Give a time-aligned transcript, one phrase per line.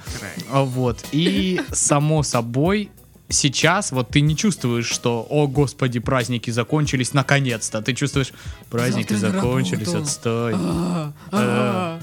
[0.51, 0.99] Вот.
[1.11, 2.89] И само собой,
[3.29, 7.81] сейчас вот ты не чувствуешь, что, о господи, праздники закончились наконец-то.
[7.81, 8.33] Ты чувствуешь,
[8.69, 10.53] праздники Завтра закончились, отстой.
[10.55, 11.99] А, Э, а.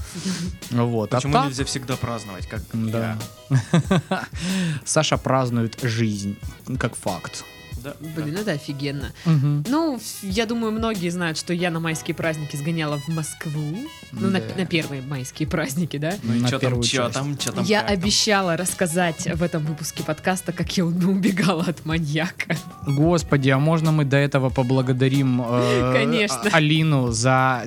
[0.71, 1.13] Вот.
[1.13, 3.19] А Почему нельзя всегда праздновать, как Да.
[3.51, 4.03] я?
[4.85, 6.37] Саша празднует жизнь,
[6.79, 7.45] как факт.
[7.83, 9.13] Да, Блин, это офигенно.
[9.25, 13.77] Ну, ф- я думаю, многие знают, что я на майские праздники сгоняла в Москву.
[14.13, 14.55] Ну, на, Да.
[14.57, 16.15] на первые майские праздники, да?
[16.23, 17.65] Ну и На что там, что там, что там?
[17.65, 17.99] Я как там?
[17.99, 22.57] обещала рассказать в этом выпуске подкаста, как я убегала от маньяка.
[22.87, 26.49] Господи, а можно мы до этого поблагодарим э, Конечно.
[26.53, 27.65] Алину за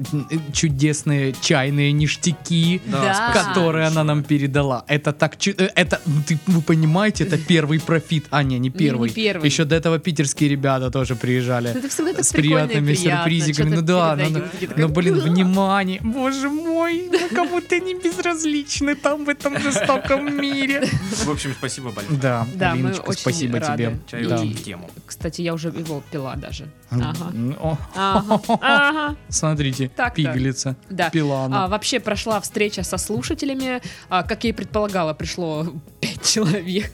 [0.54, 3.44] чудесные чайные ништяки, Да, Да.
[3.44, 4.84] которые она нам передала.
[4.88, 8.26] Это так э, это ты, вы понимаете, это первый профит.
[8.32, 9.10] А не, не первый.
[9.10, 9.46] не первый.
[9.46, 11.70] Еще до этого питерские ребята тоже приезжали.
[11.72, 13.76] Это всегда так с приятными приятно, сюрпризиками.
[13.76, 16.00] Ну да, ну, передают, ну, ну, блин, внимание.
[16.02, 20.86] Боже мой, ну кому ты не безразличны там в этом жестоком мире.
[21.26, 22.20] В общем, спасибо большое.
[22.20, 23.84] Да, Да, мы Алиночка, очень спасибо рады.
[23.84, 24.00] тебе.
[24.08, 24.38] Чай Да.
[24.64, 24.90] тему.
[25.06, 26.68] Кстати, я уже его пила даже.
[26.90, 27.16] Ага.
[27.60, 28.40] О, Ага.
[28.62, 29.16] Ага.
[29.30, 30.76] Смотрите, пигалица.
[30.90, 31.10] Да.
[31.10, 31.68] Пила А, она.
[31.68, 33.82] вообще прошла встреча со слушателями.
[34.10, 35.68] А, как я и предполагала, пришло
[36.02, 36.92] пять человек.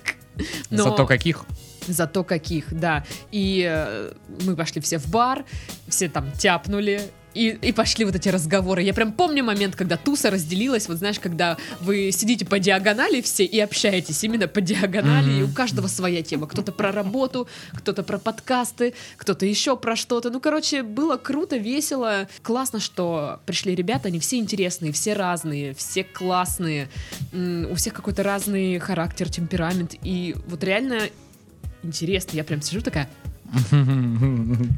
[0.70, 1.46] Но- Зато каких?
[1.88, 3.06] Зато каких, да.
[3.32, 4.12] И э,
[4.46, 5.46] мы пошли все в бар,
[5.88, 7.02] все там тяпнули.
[7.36, 8.82] И, и пошли вот эти разговоры.
[8.82, 10.88] Я прям помню момент, когда туса разделилась.
[10.88, 15.28] Вот знаешь, когда вы сидите по диагонали все и общаетесь именно по диагонали.
[15.28, 15.40] Мгм.
[15.40, 16.48] И у каждого своя тема.
[16.48, 20.30] Кто-то про работу, кто-то про подкасты, кто-то еще про что-то.
[20.30, 22.30] Ну, короче, было круто, весело.
[22.42, 24.08] Классно, что пришли ребята.
[24.08, 26.88] Они все интересные, все разные, все классные.
[27.34, 29.96] У всех какой-то разный характер, темперамент.
[30.04, 31.02] И вот реально
[31.86, 32.36] интересно.
[32.38, 33.08] Я прям сижу такая,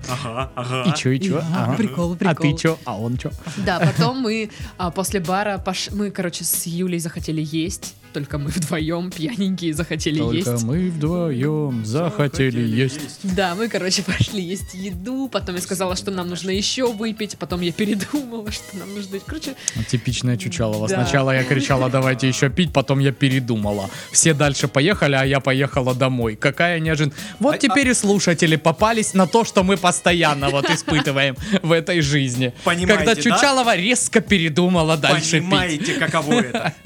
[0.10, 0.84] Ага, ага.
[0.90, 1.38] И чё, и чё?
[1.40, 1.78] Ага, Ага.
[1.78, 2.36] прикол, А прикол.
[2.52, 2.78] ты чё?
[2.86, 3.32] А он чё?
[3.66, 5.90] Да, потом мы а, после бара пош...
[5.92, 7.96] мы, короче, с Юлей захотели есть.
[8.18, 10.64] Только мы вдвоем пьяненькие захотели Только есть.
[10.64, 13.20] мы вдвоем захотели есть.
[13.22, 15.30] Да, мы, короче, пошли есть еду.
[15.32, 17.38] Потом я сказала, что нам нужно еще выпить.
[17.38, 19.20] Потом я передумала, что нам нужно...
[19.24, 19.54] Короче,
[19.88, 20.88] Типичная Чучалова.
[20.88, 20.96] Да.
[21.04, 23.88] Сначала я кричала, давайте еще пить, потом я передумала.
[24.12, 26.36] Все дальше поехали, а я поехала домой.
[26.36, 27.22] Какая неожиданность.
[27.38, 32.02] Вот А- теперь и слушатели попались на то, что мы постоянно вот испытываем в этой
[32.02, 32.52] жизни.
[32.64, 33.22] Понимаете, Когда да?
[33.22, 35.44] Чучалова резко передумала дальше пить.
[35.44, 36.74] Понимаете, каково это?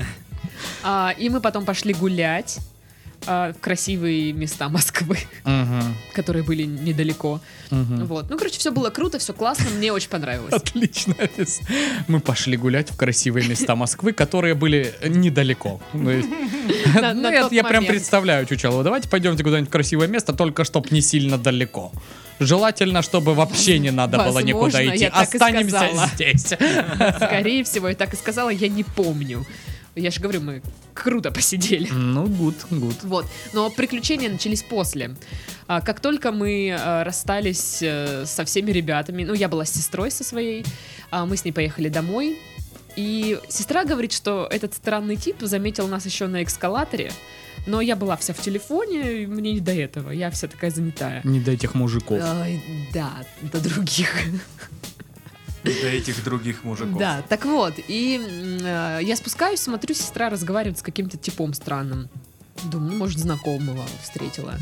[0.84, 2.60] а, и мы потом пошли гулять
[3.28, 7.40] а, в красивые места Москвы, Мгм, которые были недалеко.
[7.70, 8.06] мгм.
[8.06, 8.30] Вот.
[8.30, 10.54] Ну, короче, все было круто, все классно, мне очень понравилось.
[10.54, 11.16] Отлично.
[12.08, 15.80] Мы пошли гулять в красивые места Москвы, которые были недалеко.
[15.94, 16.12] Ну,
[17.14, 18.84] на я прям представляю Чучалову.
[18.84, 21.92] Давайте пойдемте куда-нибудь в красивое место, только чтоб не сильно далеко.
[22.40, 25.06] Желательно, чтобы вообще не надо было Возможно, никуда идти.
[25.06, 26.46] Останемся здесь.
[27.16, 29.46] Скорее всего, я так и сказала, я не помню.
[29.96, 30.62] Я же говорю, мы
[30.94, 31.90] круто посидели.
[31.92, 33.04] Ну, гуд, гуд.
[33.04, 33.26] Вот.
[33.54, 35.16] Но приключения начались после.
[35.68, 40.12] А, Как только мы э, расстались э, со всеми ребятами, ну, я была с сестрой
[40.12, 40.66] со своей,
[41.10, 42.40] а, мы с ней поехали домой.
[42.96, 47.12] И сестра говорит, что этот странный тип заметил нас еще на эскалаторе,
[47.68, 51.22] но я была вся в телефоне, мне не до этого, я вся такая занятая.
[51.24, 52.20] Не до этих мужиков.
[52.22, 52.62] Ай,
[52.94, 53.12] да,
[53.42, 54.14] до других.
[55.64, 56.98] До этих других мужиков.
[56.98, 58.20] Да, так вот, и
[58.62, 62.10] э, я спускаюсь, смотрю, сестра разговаривает с каким-то типом странным.
[62.64, 64.56] Думаю, ну, может, знакомого встретила.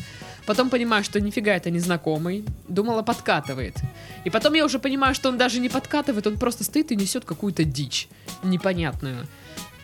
[0.46, 2.44] Потом понимаю, что нифига это не знакомый.
[2.68, 3.76] Думала, подкатывает.
[4.24, 7.24] И потом я уже понимаю, что он даже не подкатывает, он просто стоит и несет
[7.24, 8.08] какую-то дичь
[8.44, 9.28] непонятную.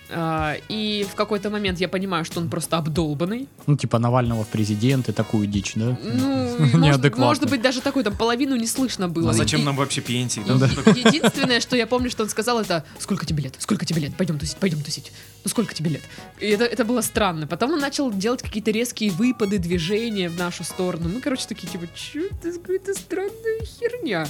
[0.10, 3.48] А, и в какой-то момент я понимаю, что он просто обдолбанный.
[3.66, 5.98] Ну, типа Навального в президенты, такую дичь, да?
[6.04, 9.31] Ну, может, может быть, даже такой, там, половину не слышно было.
[9.31, 10.42] А зачем нам вообще пенсии?
[10.46, 10.54] Да?
[10.92, 13.56] Единственное, что я помню, что он сказал, это «Сколько тебе лет?
[13.60, 14.16] Сколько тебе лет?
[14.16, 15.12] Пойдем тусить, пойдем тусить.
[15.44, 16.02] Ну, сколько тебе лет?»
[16.40, 17.48] И это, это было странно.
[17.48, 21.10] Потом он начал делать какие-то резкие выпады, движения в нашу сторону.
[21.10, 24.28] Мы, короче, такие, типа, что это какая-то странная херня.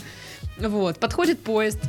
[0.58, 1.80] Вот, подходит поезд,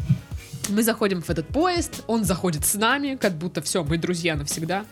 [0.68, 4.84] мы заходим в этот поезд, он заходит с нами, как будто все, мы друзья навсегда.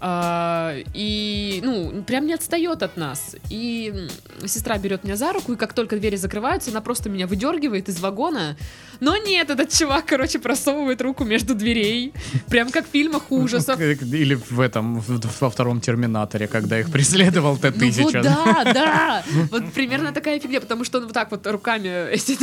[0.00, 3.36] А, и, ну, прям не отстает от нас.
[3.50, 4.08] И
[4.46, 8.00] сестра берет меня за руку, и как только двери закрываются, она просто меня выдергивает из
[8.00, 8.56] вагона.
[9.00, 12.12] Но нет, этот чувак, короче, просовывает руку между дверей.
[12.48, 13.80] Прям как в фильмах ужасов.
[13.80, 17.94] Или в этом, во втором Терминаторе, когда их преследовал Т-1000.
[17.96, 19.24] Ну вот да, да.
[19.50, 22.36] Вот примерно такая фигня, потому что он вот так вот руками эти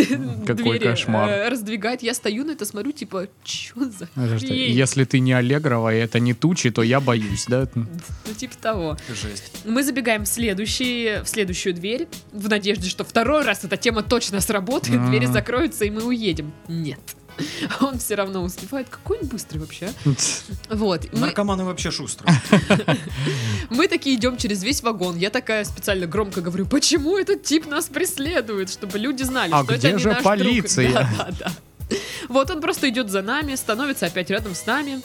[0.53, 1.29] двери кошмар.
[1.29, 2.03] Э, раздвигает.
[2.03, 4.07] Я стою на это, смотрю, типа, что за
[4.41, 7.68] Если ты не Аллегрова, и это не тучи, то я боюсь, да?
[7.74, 8.97] Ну, типа того.
[9.09, 9.51] Жесть.
[9.65, 14.42] Мы забегаем в, следующий, в следующую дверь, в надежде, что второй раз эта тема точно
[14.42, 16.53] сработает, двери закроются, и мы уедем едем.
[16.68, 17.00] Нет.
[17.81, 18.88] Он все равно успевает.
[18.89, 19.89] Какой он быстрый вообще.
[20.06, 20.75] А?
[20.75, 21.12] Вот.
[21.12, 21.19] Мы...
[21.19, 22.33] Наркоманы вообще шустрые.
[23.69, 25.18] Мы такие идем через весь вагон.
[25.18, 29.75] Я такая специально громко говорю, почему этот тип нас преследует, чтобы люди знали, а что
[29.75, 30.91] где это же не наш полиция?
[30.91, 31.03] друг.
[31.18, 31.51] Да, да,
[31.89, 31.98] да.
[32.30, 35.01] Вот он просто идет за нами, становится опять рядом с нами.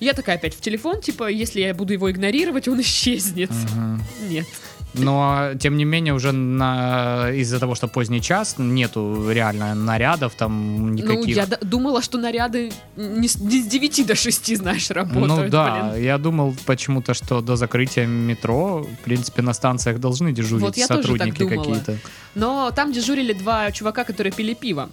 [0.00, 3.50] Я такая опять в телефон, типа, если я буду его игнорировать, он исчезнет.
[3.50, 4.28] Угу.
[4.30, 4.46] Нет.
[4.94, 7.30] Но, тем не менее, уже на...
[7.30, 11.20] из-за того, что поздний час, нету реально нарядов там никаких.
[11.20, 15.44] Ну, я д- думала, что наряды не с, не с 9 до 6, знаешь, работают.
[15.44, 16.04] Ну да, блин.
[16.04, 21.48] я думал почему-то, что до закрытия метро, в принципе, на станциях должны дежурить вот сотрудники
[21.48, 21.96] какие-то.
[22.34, 24.88] Но там дежурили два чувака, которые пили пиво.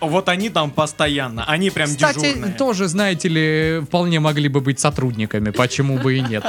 [0.00, 2.34] Вот они там постоянно, они прям дежурные.
[2.34, 6.44] Кстати, тоже, знаете ли, вполне могли бы быть сотрудниками, почему бы и нет.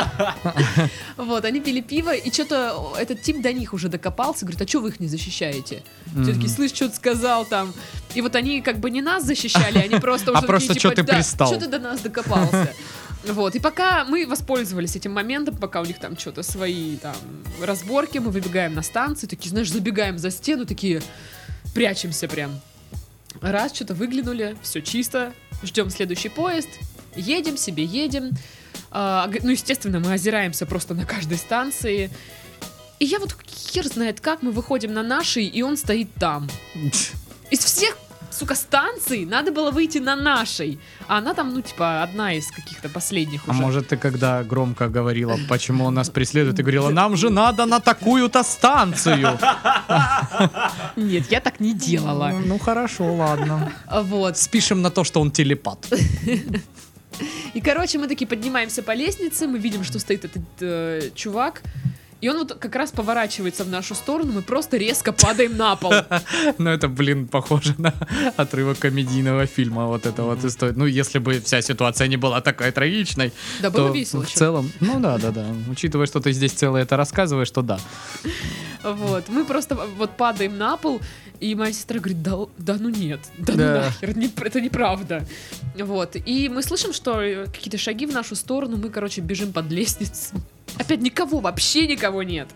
[1.18, 4.80] Вот, они пили пиво, и что-то этот тип до них уже докопался, говорит, а что
[4.80, 5.84] вы их не защищаете?
[6.24, 7.74] Все таки слышь, что ты сказал там.
[8.14, 10.92] И вот они как бы не нас защищали, они просто а уже А просто что
[10.92, 11.48] ты пристал?
[11.48, 12.74] Что ты до нас докопался?
[13.24, 17.16] Вот, и пока мы воспользовались этим моментом, пока у них там что-то свои там
[17.62, 21.04] разборки, мы выбегаем на станцию, такие, знаешь, забегаем за стену, такие,
[21.76, 22.60] прячемся прям.
[23.40, 26.70] Раз, что-то выглянули, все чисто, ждем следующий поезд,
[27.16, 28.32] едем себе, едем.
[28.92, 32.10] А, ну, естественно, мы озираемся просто на каждой станции.
[33.00, 36.50] И я вот хер знает как, мы выходим на нашей, и он стоит там.
[37.50, 37.98] Из всех
[38.42, 40.80] сука, станции надо было выйти на нашей.
[41.08, 43.60] А она там, ну, типа, одна из каких-то последних а уже.
[43.60, 47.66] А может, ты когда громко говорила, почему он нас преследует, ты говорила, нам же надо
[47.66, 49.40] на такую-то станцию.
[50.96, 52.32] Нет, я так не делала.
[52.46, 53.72] Ну, хорошо, ладно.
[53.92, 54.38] Вот.
[54.38, 55.88] Спишем на то, что он телепат.
[57.54, 61.62] И, короче, мы такие поднимаемся по лестнице, мы видим, что стоит этот э, чувак,
[62.22, 65.92] и он вот как раз поворачивается в нашу сторону, мы просто резко падаем на пол.
[66.58, 67.94] Ну, это, блин, похоже на
[68.38, 69.88] отрывок комедийного фильма.
[69.88, 70.74] Вот это вот история.
[70.76, 73.34] Ну, если бы вся ситуация не была такой трагичной.
[73.62, 74.24] Да, было весело.
[74.24, 75.46] В целом, ну да, да, да.
[75.70, 77.80] Учитывая, что ты здесь целое это рассказываешь, то да.
[78.84, 79.30] Вот.
[79.30, 81.02] Мы просто вот падаем на пол,
[81.42, 83.74] и моя сестра говорит, да, да ну нет, да, да.
[83.74, 85.26] ну нахер, не, это неправда.
[85.76, 86.16] Вот.
[86.16, 90.36] И мы слышим, что какие-то шаги в нашу сторону, мы, короче, бежим под лестницу.
[90.78, 92.48] Опять никого, вообще никого нет.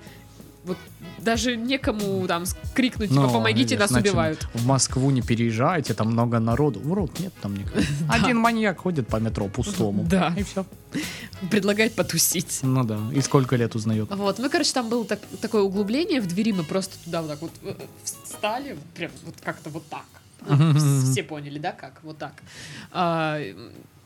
[0.65, 0.77] Вот
[1.19, 2.43] даже некому там
[2.73, 4.47] крикнуть, типа, помогите, нас значит, убивают.
[4.53, 6.81] В Москву не переезжайте, там много народу.
[6.83, 7.81] Урод, нет там никого.
[8.09, 10.03] Один маньяк ходит по метро пустому.
[10.03, 10.33] Да.
[10.35, 10.65] И все.
[11.51, 12.59] Предлагает потусить.
[12.63, 12.99] Ну да.
[13.13, 14.09] И сколько лет узнает.
[14.09, 14.39] Вот.
[14.39, 17.51] Мы, короче, там было так, такое углубление в двери, мы просто туда вот так вот
[17.63, 20.05] э, встали, прям вот как-то вот так.
[21.11, 21.99] Все поняли, да, как?
[22.03, 22.33] Вот так.
[22.91, 23.39] А,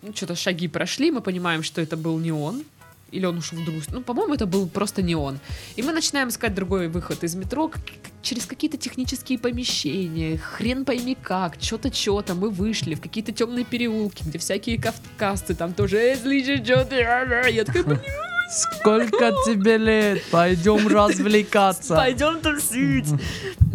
[0.01, 2.63] ну, что-то шаги прошли, мы понимаем, что это был не он,
[3.11, 5.39] или он ушел в другую Ну, по-моему, это был просто не он.
[5.75, 7.71] И мы начинаем искать другой выход из метро
[8.21, 12.35] через какие-то технические помещения, хрен пойми как, что-то, что-то.
[12.35, 16.95] Мы вышли в какие-то темные переулки, где всякие кавказцы там тоже, эй, слышишь, что ты?
[16.95, 18.01] Я такая,
[18.49, 20.23] Сколько тебе лет?
[20.31, 21.95] Пойдем развлекаться.
[21.95, 23.07] Пойдем тусить.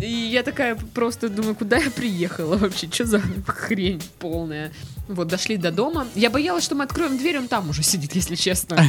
[0.01, 2.89] И я такая просто думаю, куда я приехала вообще?
[2.91, 4.73] Что за хрень полная?
[5.09, 6.07] Вот, дошли до дома.
[6.15, 8.83] Я боялась, что мы откроем дверь, он там уже сидит, если честно.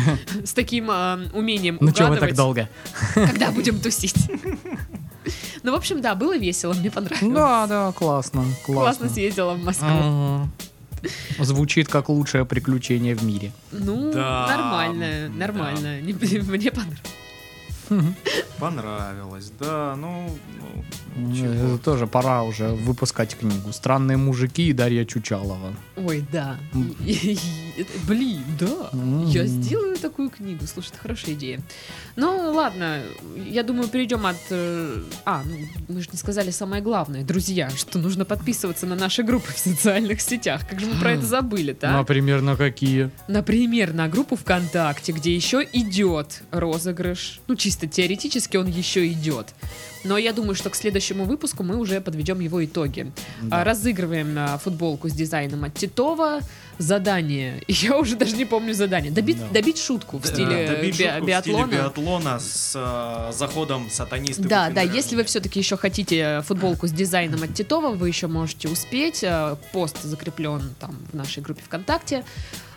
[0.44, 2.70] С таким э, умением Ну что вы так долго?
[3.14, 4.16] Когда будем тусить?
[5.64, 7.36] Ну, в общем, да, было весело, мне понравилось.
[7.36, 8.46] Да, да, классно.
[8.66, 10.48] Классно съездила в Москву.
[11.40, 13.52] Звучит как лучшее приключение в мире.
[13.72, 15.34] Ну, Да, нормально, да.
[15.48, 16.02] нормально.
[16.02, 17.00] Не- Мне понравилось.
[18.60, 20.38] Понравилось, да, ну...
[20.60, 20.84] ну,
[21.16, 21.78] Это чего.
[21.78, 23.72] тоже пора уже выпускать книгу.
[23.72, 25.74] Странные мужики и Дарья Чучалова.
[25.96, 26.58] Ой, да.
[28.08, 28.90] Блин, да.
[29.28, 30.66] Я сделаю такую книгу.
[30.68, 31.62] Слушай, это хорошая идея.
[32.16, 33.02] Ну, ладно.
[33.48, 34.36] Я думаю, перейдем от...
[34.50, 35.56] э, А, ну,
[35.88, 37.24] мы же не сказали самое главное.
[37.24, 40.68] Друзья, что нужно подписываться на наши группы в социальных сетях.
[40.70, 41.92] Как же мы про это забыли-то?
[41.92, 43.10] Например, на какие?
[43.28, 47.40] Например, на группу ВКонтакте, где еще идет розыгрыш.
[47.48, 49.54] Ну, чисто теоретически он еще идет.
[50.06, 53.12] Но я думаю, что к следующему выпуску мы уже подведем его итоги.
[53.42, 53.62] Да.
[53.62, 56.40] А, Разыгрываем а, футболку с дизайном от Титова.
[56.78, 57.64] Задание.
[57.68, 59.12] Я уже даже не помню задание.
[59.12, 59.48] Добить, Да.
[59.54, 61.68] добить шутку в Да, стиле добить би- шутку в биатлона.
[61.68, 64.44] стиле биатлона с э, заходом сатанисты.
[64.44, 68.68] Да, да, если вы все-таки еще хотите футболку с дизайном от Титова, вы еще можете
[68.70, 69.24] успеть.
[69.24, 72.24] Э, Пост закреплен там в нашей группе ВКонтакте.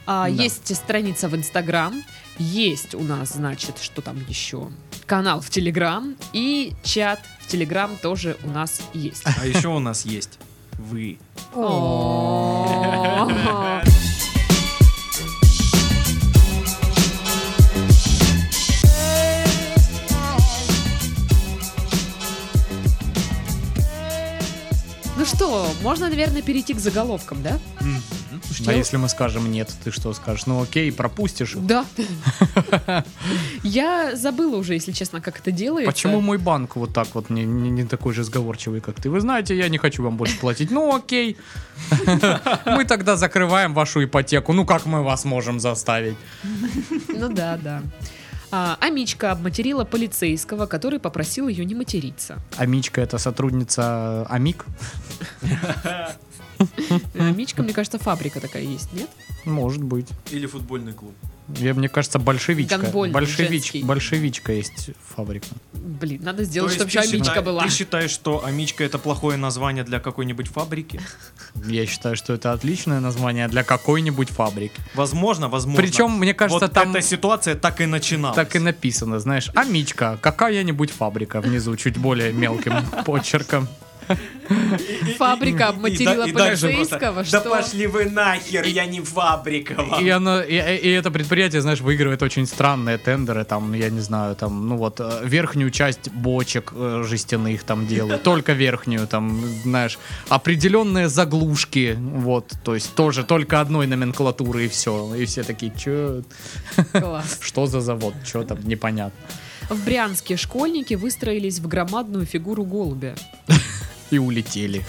[0.07, 0.43] А, Да.
[0.45, 1.93] Есть страница в Инстаграм,
[2.39, 4.69] есть у нас, значит, что там еще?
[5.07, 9.23] Канал в Телеграм и чат в Телеграм тоже у нас есть.
[9.25, 10.39] А еще у нас есть
[10.79, 11.19] вы.
[25.17, 27.59] Ну что, можно, наверное, перейти к заголовкам, да?
[28.67, 30.47] А если мы скажем нет, ты что скажешь?
[30.47, 31.67] Ну окей, пропустишь их.
[31.67, 31.85] Да.
[33.63, 35.91] Я забыла уже, если честно, как это делается.
[35.91, 39.11] Почему мой банк вот так вот не, не, не такой же сговорчивый, как ты?
[39.11, 40.71] Вы знаете, я не хочу вам больше платить.
[40.71, 41.37] Ну окей.
[42.67, 44.53] Мы тогда закрываем вашу ипотеку.
[44.53, 46.17] Ну как мы вас можем заставить?
[47.09, 47.83] Ну да, да.
[48.51, 52.39] А, Амичка обматерила полицейского, который попросил ее не материться.
[52.57, 54.65] Амичка это сотрудница Амик?
[57.19, 59.09] Амичка, мне кажется, фабрика такая есть, нет?
[59.45, 60.09] Может быть.
[60.31, 61.15] Или футбольный клуб.
[61.57, 62.77] Я, мне кажется, большевичка.
[62.77, 65.47] Гандбольный, Большевич, большевичка есть фабрика.
[65.73, 67.63] Блин, надо сделать, То чтобы еще Амичка считай- была.
[67.63, 71.01] Ты считаешь, что Амичка это плохое название для какой-нибудь фабрики?
[71.65, 74.79] Я считаю, что это отличное название для какой-нибудь фабрики.
[74.95, 75.83] Возможно, возможно.
[75.83, 78.37] Причем, мне кажется, вот там эта ситуация так и начиналась.
[78.37, 82.75] так и написано, знаешь, Амичка, какая-нибудь фабрика внизу, чуть более мелким
[83.07, 83.69] почерком.
[85.19, 87.43] Фабрика обматерила просто, что...
[87.43, 90.05] Да пошли вы нахер, я не фабрика вам.
[90.05, 94.37] И, оно, и, и это предприятие, знаешь, выигрывает очень странные тендеры, там, я не знаю,
[94.37, 99.99] там, ну вот, э, верхнюю часть бочек э, жестяных там делают, только верхнюю, там, знаешь,
[100.29, 106.23] определенные заглушки, вот, то есть тоже только одной номенклатуры и все, и все такие, чё,
[106.93, 107.39] Класс.
[107.41, 109.19] что за завод, что там, непонятно.
[109.69, 113.15] В Брянске школьники выстроились в громадную фигуру голубя.
[114.11, 114.85] И улетели.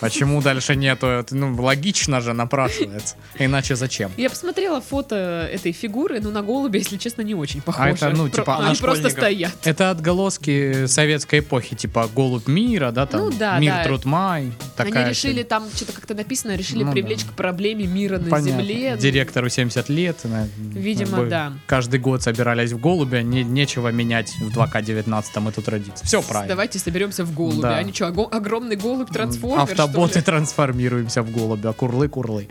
[0.00, 1.06] Почему дальше нету?
[1.06, 3.16] Это, ну, логично же напрашивается.
[3.38, 4.10] Иначе зачем?
[4.16, 7.90] Я посмотрела фото этой фигуры, но на голубя, если честно, не очень похоже.
[7.90, 9.52] это, ну, Про- типа, Они на просто стоят.
[9.64, 13.84] Это отголоски советской эпохи, типа голубь мира, да, там Ну да, мир, да.
[13.84, 14.52] труд, май.
[14.76, 17.30] Такая Они решили, там что-то как-то написано, решили Ну привлечь да.
[17.30, 18.62] к проблеме мира на Понятно.
[18.62, 18.92] Земле.
[18.94, 20.24] Ну, Директору 70 лет.
[20.24, 21.52] на- Видимо, да.
[21.66, 26.06] Каждый год собирались в голубя, не, нечего менять в 2К19 эту традицию.
[26.06, 26.48] Все правильно.
[26.48, 27.62] Давайте соберемся в голубя.
[27.62, 27.76] Да.
[27.76, 28.28] Они что, ого-
[28.64, 32.48] огромный голубь трансформер, Автоботы трансформируемся в голубя, курлы-курлы.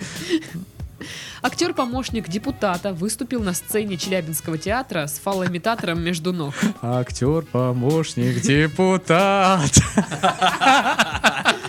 [1.41, 6.53] Актер-помощник депутата выступил на сцене Челябинского театра с фалоимитатором между ног.
[6.81, 9.71] Актер, помощник, депутат.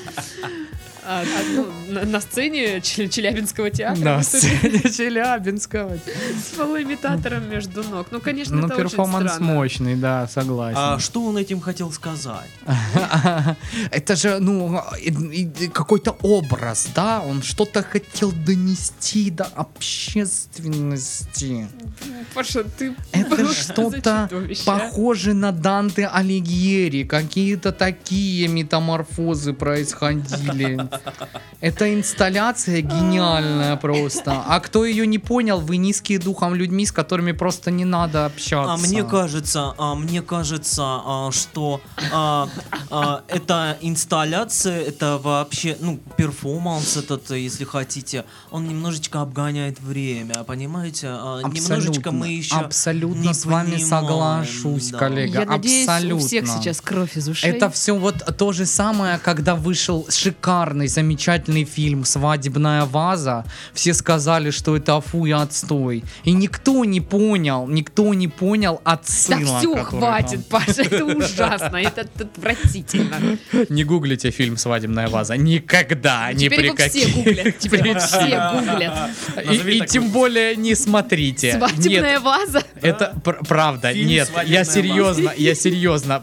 [1.06, 5.96] А, а, ну, на, на сцене Чел- Челябинского театра На сцене Челябинского.
[5.96, 8.06] с фалоимитатором между ног.
[8.10, 9.52] Ну, конечно, Ну, это очень перформанс странно.
[9.54, 10.78] мощный, да, согласен.
[10.78, 12.48] А что он этим хотел сказать?
[13.90, 14.80] Это же, ну,
[15.72, 17.20] какой-то образ, да?
[17.20, 21.68] Он что-то хотел донести до общественности.
[22.32, 24.30] Паша, ты Это что-то а?
[24.64, 27.04] похоже на Данте Алигьери.
[27.04, 30.88] Какие-то такие метаморфозы происходили.
[31.64, 34.44] Это инсталляция гениальная просто.
[34.46, 38.74] А кто ее не понял, вы низкие духом людьми, с которыми просто не надо общаться.
[38.74, 41.80] А мне кажется, а мне кажется, а, что
[42.12, 42.50] а,
[42.90, 51.06] а, эта инсталляция, это вообще, ну, перформанс этот, если хотите, он немножечко обгоняет время, понимаете?
[51.08, 54.98] А, немножечко мы еще абсолютно не с вами понимаем, соглашусь, да.
[54.98, 55.40] коллега.
[55.40, 56.16] Я надеюсь, абсолютно.
[56.16, 57.48] у всех сейчас кровь из ушей.
[57.48, 63.44] Это все вот то же самое, когда вышел шикарный, замечательный отличный фильм «Свадебная ваза».
[63.72, 66.04] Все сказали, что это афу и отстой.
[66.24, 69.38] И никто не понял, никто не понял отсыла.
[69.40, 73.10] Да все, хватит, Паша, это ужасно, это отвратительно.
[73.10, 73.66] там.
[73.68, 75.36] Не гуглите фильм «Свадебная ваза».
[75.36, 79.10] Никогда, ни при каких гуглят, теперь все гуглят.
[79.66, 81.52] И, тем более не смотрите.
[81.58, 82.62] Свадебная ваза.
[82.82, 86.22] Это пр- правда, нет, «Свадебная я серьезно, я серьезно.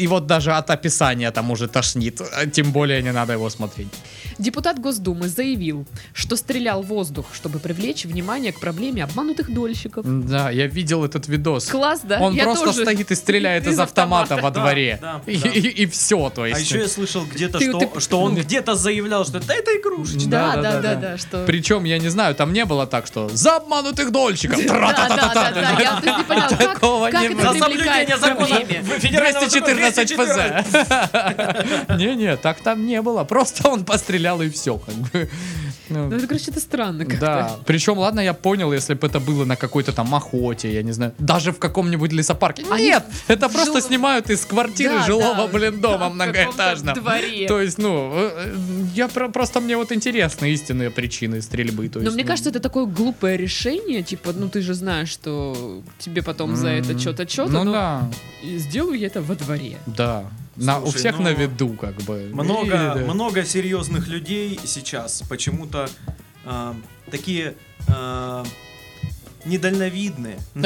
[0.00, 2.20] И вот даже от описания там уже тошнит,
[2.52, 3.88] тем более не надо его смотреть.
[4.38, 10.04] Депутат Госдумы заявил, что стрелял в воздух, чтобы привлечь внимание к проблеме обманутых дольщиков.
[10.28, 11.66] Да, я видел этот видос.
[11.66, 12.18] Класс, да?
[12.20, 12.82] Он Я просто тоже.
[12.82, 14.42] стоит и стреляет из, Из автомата, автомата.
[14.44, 14.98] во Да, дворе.
[15.00, 15.48] да, и, да.
[15.50, 16.58] и- и все, то есть.
[16.58, 19.70] А еще я слышал где-то, Ты- что, ты- что он где-то заявлял, что это, это
[19.76, 20.28] игрушечка.
[20.28, 21.00] Да, Да, да, да, да, да.
[21.12, 21.44] да, что...
[21.46, 24.58] Причем, я не знаю, там не было так, что за обманутых дольщиков.
[24.66, 27.52] Да, да, да, да, я не поняла, как, Такого как не это было.
[27.52, 28.82] За соблюдение привлекает к закона проблеме.
[28.98, 31.88] федерального закона 214 214.
[31.88, 31.98] ФЗ.
[31.98, 33.24] Не-не, так там не было.
[33.24, 35.28] Просто он пострелял и все, как бы.
[35.90, 37.20] Ну, это, короче, это странно как-то.
[37.20, 40.92] Да, причем, ладно, я понял, если бы это было на какой-то там охоте, я не
[40.92, 42.62] знаю, даже в каком-нибудь лесопарке.
[42.70, 46.14] Они Нет, это просто жил- снимают из квартиры Да, жилого, да, блин, да, дома в
[46.14, 46.94] многоэтажного.
[47.00, 47.48] дворе.
[47.48, 48.56] То есть, ну, э, э,
[48.94, 51.88] я про- просто мне вот интересны истинные причины стрельбы.
[51.88, 55.08] То Но есть, мне ну, кажется, это такое глупое решение, типа, ну ты же знаешь,
[55.08, 58.10] что тебе потом за это что-то, что-то, Ну но да,
[58.42, 59.78] и сделаю я это во дворе.
[59.86, 60.24] да.
[60.58, 62.30] На, у Слушай, всех ну, на виду, как бы.
[62.32, 62.94] Много, И, да.
[62.96, 65.88] много серьезных людей сейчас почему-то
[66.44, 66.74] а,
[67.10, 67.54] такие
[67.88, 68.44] а,
[69.44, 70.38] недальновидные.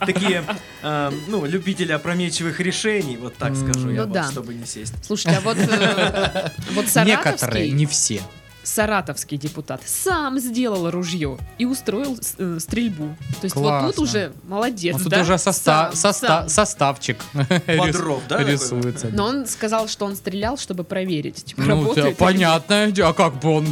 [0.00, 0.44] Такие,
[0.82, 4.94] а, ну, любители опрометчивых решений, вот так скажу я Ну чтобы не сесть.
[5.02, 6.50] Слушайте, а вот, э,
[7.04, 8.20] Некоторые, не все.
[8.62, 13.16] Саратовский депутат сам сделал ружье и устроил э, стрельбу.
[13.40, 13.88] То есть вот Классно.
[13.92, 15.20] тут уже молодец, Ну, тут да?
[15.22, 16.48] уже соста- Сам, соста- сам.
[16.48, 17.18] составчик
[17.78, 18.52] Бодров, да, такой?
[18.52, 19.08] рисуется.
[19.12, 22.92] Но он сказал, что он стрелял, чтобы проверить, типа, Ну, работает да, понятно.
[23.02, 23.66] А как бы он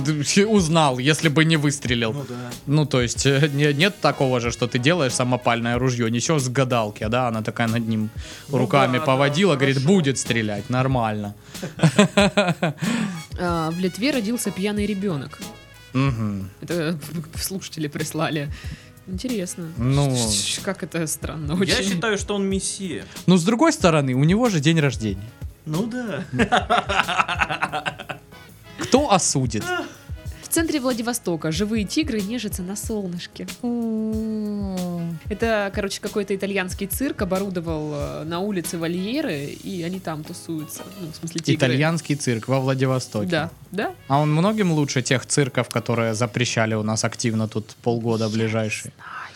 [0.49, 2.13] узнал, если бы не выстрелил?
[2.13, 2.35] Ну да.
[2.67, 6.49] Ну, то есть, э, не- нет такого же, что ты делаешь самопальное ружье, несешь с
[6.49, 8.11] гадалки, а да, она такая над ним
[8.49, 9.95] Ну руками да, поводила, да, говорит, хорошо.
[9.95, 11.35] будет стрелять, нормально.
[13.39, 15.39] А, в Литве родился пьяный ребенок.
[15.93, 16.51] Мгм.
[16.61, 16.99] Это
[17.41, 18.51] слушатели прислали.
[19.07, 19.69] Интересно.
[19.79, 20.15] Ну.
[20.63, 21.73] Как это странно очень.
[21.73, 23.07] Я считаю, что он мессия.
[23.27, 25.31] Но с другой стороны, у него же день рождения.
[25.65, 26.25] Ну да.
[28.79, 29.65] Кто осудит?
[30.49, 33.47] В центре Владивостока живые тигры нежатся на солнышке.
[35.29, 40.85] Это, короче, какой-то итальянский цирк оборудовал э, на улице вольеры, и они там тусуются.
[41.01, 41.55] Ну, в смысле, тигры.
[41.55, 43.29] Итальянский цирк во Владивостоке.
[43.29, 43.95] Да, да.
[44.09, 48.93] А он многим лучше тех цирков, которые запрещали у нас активно тут полгода ближайшие.
[48.97, 49.28] Не знаю.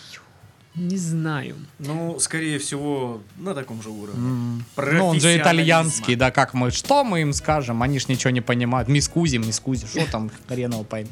[1.79, 4.21] Ну, скорее всего, на таком же уровне.
[4.27, 4.65] М.
[4.77, 8.41] Ну, он же итальянский, да, как мы, что мы им скажем, они ж ничего не
[8.41, 8.89] понимают.
[8.89, 11.11] Мискузи, мискузи, что там, хрен его пойми.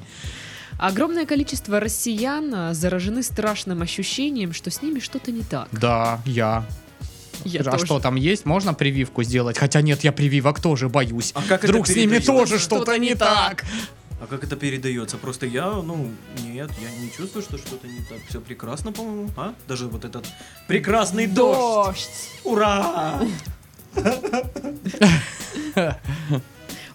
[0.79, 5.69] Огромное количество россиян заражены страшным ощущением, что с ними что-то не так.
[5.73, 6.65] Да, я.
[7.45, 7.87] Я а тоже.
[7.87, 8.45] что там есть?
[8.45, 9.59] Можно прививку сделать?
[9.59, 11.33] Хотя нет, я прививок тоже боюсь.
[11.35, 13.65] А как Вдруг это с ними тоже что-то не так.
[14.21, 15.17] А как это передается?
[15.17, 16.11] Просто я, ну,
[16.45, 18.19] нет, я не чувствую, что что-то не так.
[18.29, 19.31] Все прекрасно, по-моему.
[19.37, 19.55] А?
[19.67, 20.27] Даже вот этот
[20.69, 22.11] прекрасный дождь.
[22.45, 23.21] Ура!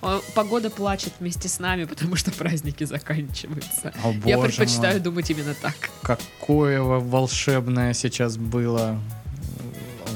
[0.02, 3.92] А, Погода плачет вместе с нами, потому что праздники заканчиваются.
[4.04, 5.02] О, Я предпочитаю мой.
[5.02, 5.74] думать именно так.
[6.04, 9.00] Какое во- волшебное сейчас было.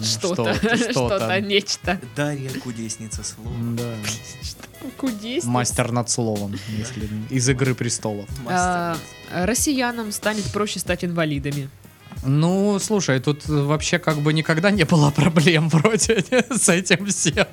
[0.04, 0.78] Что-то, что-то.
[0.92, 2.00] что-то, нечто.
[2.16, 3.52] Дарья кудесница слова.
[3.76, 3.94] Да.
[4.98, 5.48] Кудесница.
[5.48, 8.28] Мастер над словом, если из Игры престолов.
[8.48, 8.98] А,
[9.32, 11.70] россиянам станет проще стать инвалидами.
[12.26, 17.46] Ну, слушай, тут вообще как бы никогда не было проблем вроде с этим всем.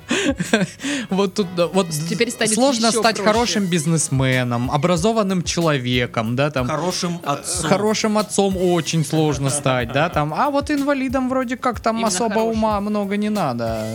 [1.09, 3.23] Вот тут вот Теперь станет сложно стать проще.
[3.31, 7.69] хорошим бизнесменом, образованным человеком, да, там Хорошим отцом.
[7.69, 12.33] хорошим отцом очень сложно стать, да, там, а вот инвалидам вроде как там Именно особо
[12.35, 12.51] хорошим.
[12.63, 13.85] ума много не надо.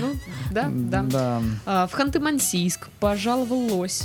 [0.00, 0.12] Ну,
[0.50, 1.02] да, да.
[1.02, 1.42] Да.
[1.66, 4.02] А, в Ханты-Мансийск пожаловал лось.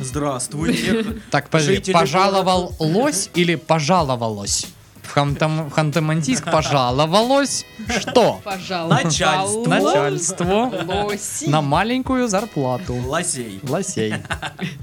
[0.00, 1.04] Здравствуйте.
[1.30, 4.66] Так, подожди, Жители пожаловал лось или пожаловалось?
[5.04, 7.64] В в Ханты-Мансийск пожаловалось
[8.00, 8.40] что?
[8.44, 9.64] Начальство.
[9.66, 10.72] Начальство
[11.04, 11.46] лоси.
[11.48, 12.94] на маленькую зарплату.
[12.94, 13.60] Лосей.
[13.62, 14.14] Лосей.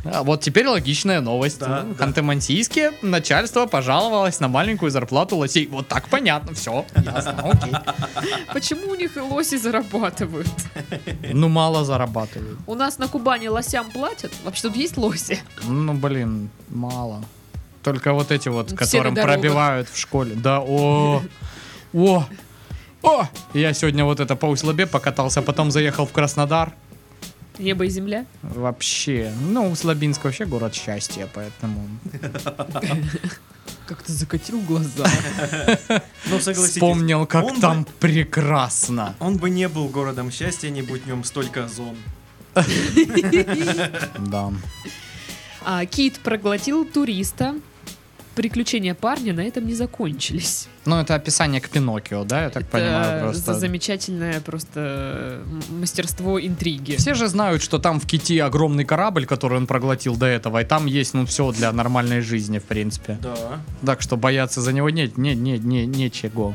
[0.06, 1.60] А вот теперь логичная новость.
[1.60, 2.06] Да, В да.
[2.06, 5.68] Ханты-Мансийске начальство пожаловалось на маленькую зарплату лосей.
[5.68, 7.74] Вот так понятно, все, ясно, окей.
[8.54, 10.48] Почему у них лоси зарабатывают?
[11.34, 12.60] Ну, мало зарабатывают.
[12.68, 14.32] У нас на Кубани лосям платят?
[14.44, 15.40] Вообще тут есть лоси?
[15.64, 17.24] Ну, блин, мало.
[17.84, 20.36] Только вот эти вот, Все которым пробивают в школе.
[20.36, 21.24] Да, о,
[21.94, 22.26] о,
[23.02, 23.28] о!
[23.54, 26.74] Я сегодня вот это по Услабе покатался, потом заехал в Краснодар.
[27.58, 28.26] Небо и земля?
[28.42, 29.34] Вообще.
[29.42, 31.88] Ну, Слабинск вообще город счастья, поэтому...
[33.86, 35.06] Как ты закатил глаза.
[36.28, 36.76] Ну, согласитесь.
[36.76, 39.16] Вспомнил, как там прекрасно.
[39.20, 41.98] Он бы не был городом счастья, не будь в нем столько зон.
[44.18, 44.52] Да.
[45.64, 47.56] А, Кит проглотил туриста.
[48.36, 50.68] Приключения парня на этом не закончились.
[50.86, 53.54] Ну, это описание к Пиноккио, да, я так Это понимаю, просто.
[53.54, 56.96] замечательное просто мастерство интриги.
[56.96, 60.66] Все же знают, что там в Кити огромный корабль, который он проглотил до этого, и
[60.66, 63.18] там есть, ну, все для нормальной жизни, в принципе.
[63.22, 63.36] Да.
[63.86, 66.54] Так что бояться за него нет, нет, нет, нет, нечего.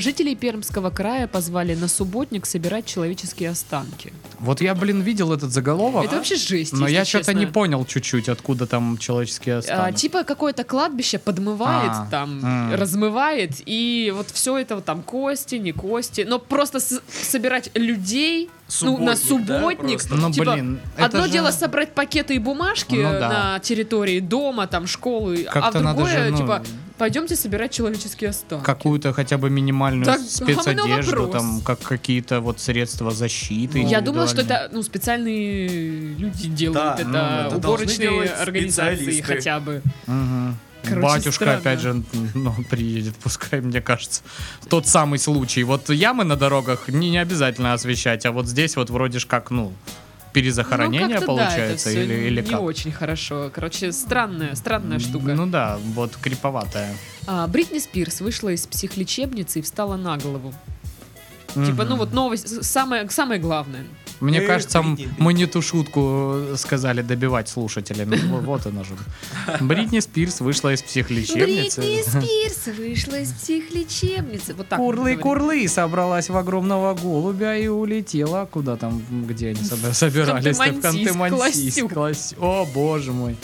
[0.00, 4.12] Жителей Пермского края позвали на субботник собирать человеческие останки.
[4.40, 8.28] Вот я, блин, видел этот заголовок, Это вообще жесть, но я что-то не понял чуть-чуть,
[8.28, 10.00] откуда там человеческие А, останки.
[10.00, 12.74] типа какое-то кладбище подмывает, А, там, м.
[12.74, 18.50] размывает, и вот все это вот там кости, не кости, но просто с- собирать людей
[18.80, 20.10] ну, на Субботник, да, субботник.
[20.10, 23.28] Ну, типа, блин, одно же- дело собрать пакеты и бумажки Ну да.
[23.54, 26.62] на территории дома, там, школы, а другое, же, ну, типа,
[26.98, 28.64] пойдемте собирать человеческие останки.
[28.64, 31.32] Какую-то хотя бы минимальную Так, спецодежду, вопрос.
[31.32, 33.80] там, как какие-то вот средства защиты.
[33.82, 39.60] Я думала, что это ну, специальные люди делают, Да, это ну, это уборочные организации хотя
[39.60, 39.82] бы.
[40.06, 40.56] Мгм.
[40.84, 41.58] Короче, Батюшка, странно.
[41.58, 42.02] опять же,
[42.34, 44.22] ну, приедет, пускай, мне кажется.
[44.68, 45.64] Тот самый случай.
[45.64, 49.50] Вот ямы на дорогах не, не обязательно освещать, а вот здесь вот вроде ж как,
[49.50, 49.72] ну,
[50.34, 52.60] перезахоронение ну, получается, да, это или, или не как?
[52.60, 53.50] очень хорошо.
[53.54, 55.34] Короче, странная, странная штука.
[55.34, 56.94] Ну да, вот криповатая.
[57.26, 60.52] А, Бритни Спирс вышла из психлечебницы и встала на голову.
[61.54, 61.88] Типа, Мгм.
[61.88, 63.84] ну вот новость, самое, самое главное.
[64.20, 68.16] Мне Эх, кажется, Бритни, мы не ту шутку сказали добивать слушателями.
[68.28, 68.94] Вот- Вот она же.
[69.60, 71.82] Бритни Спирс вышла из психлечебницы.
[72.02, 74.54] Спирс вышла из психлечебницы.
[74.54, 74.78] Вот так.
[74.78, 78.46] Курлы-курлы собралась в огромного голубя и улетела.
[78.50, 79.62] Куда там, где они
[79.92, 80.56] собирались?
[80.56, 81.88] В.
[81.88, 83.36] Класс- О, боже мой.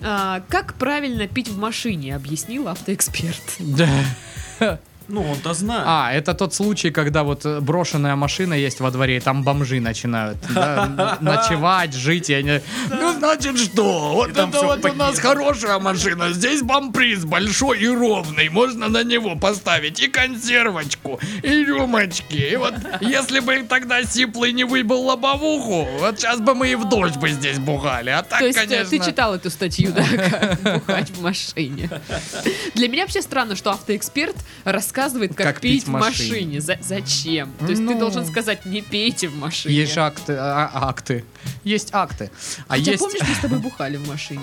[0.00, 3.42] А, как правильно пить в машине, объяснил автоэксперт.
[3.58, 4.78] Да.
[5.10, 5.84] Ну, он-то знает.
[5.86, 9.80] А, это тот случай, когда вот э, брошенная машина есть во дворе, и там бомжи
[9.80, 12.60] начинают да, ночевать, жить, и они...
[12.88, 14.12] Ну, значит, что?
[14.14, 19.34] Вот это вот у нас хорошая машина, здесь бамприз большой и ровный, можно на него
[19.36, 22.34] поставить и консервочку, и рюмочки.
[22.34, 26.88] И вот если бы тогда Сиплый не выбил лобовуху, вот сейчас бы мы и в
[26.88, 28.10] дождь бы здесь бухали.
[28.10, 28.90] А так, То есть э, конечно...
[28.90, 30.04] ты читал эту статью, да,
[30.64, 31.90] как бухать в машине.
[32.74, 34.99] Для меня вообще странно, что автоэксперт рассказывает,
[35.36, 36.60] как, пить в машине.
[36.60, 37.52] За- зачем?
[37.58, 37.98] То есть ты Ну.
[37.98, 39.74] должен сказать, не пейте в машине.
[39.74, 41.24] Есть же акты, а- а- акты.
[41.64, 42.30] Есть акты.
[42.68, 43.02] А Хотя есть...
[43.02, 44.42] помнишь, мы с тобой бухали в машине?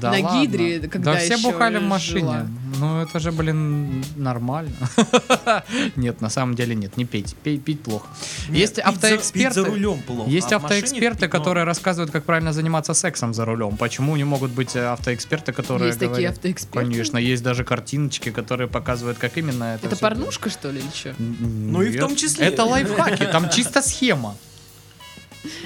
[0.00, 0.40] Да На ладно.
[0.42, 2.20] Гидре, когда Да все еще бухали в машине.
[2.20, 2.46] жила.
[2.78, 4.70] Ну это же, блин, нормально.
[5.96, 7.34] Нет, на самом деле нет, не пейте.
[7.42, 8.06] Пей, пить плохо.
[8.48, 9.44] Нет, Есть пить за- автоэксперты.
[9.44, 13.44] пить за рулем плохо, Есть а автоэксперты, пить, которые рассказывают, как правильно заниматься сексом за
[13.44, 13.76] рулем.
[13.76, 16.78] Почему не могут быть э, автоэксперты, которые Есть такие говорят- автоэксперты?
[16.88, 19.86] Конечно, есть даже картиночки, которые показывают, как именно это.
[19.86, 21.14] Это порнушка, что ли, или что?
[21.18, 22.46] Ну и в том числе.
[22.46, 24.36] Это лайфхаки, там чисто схема.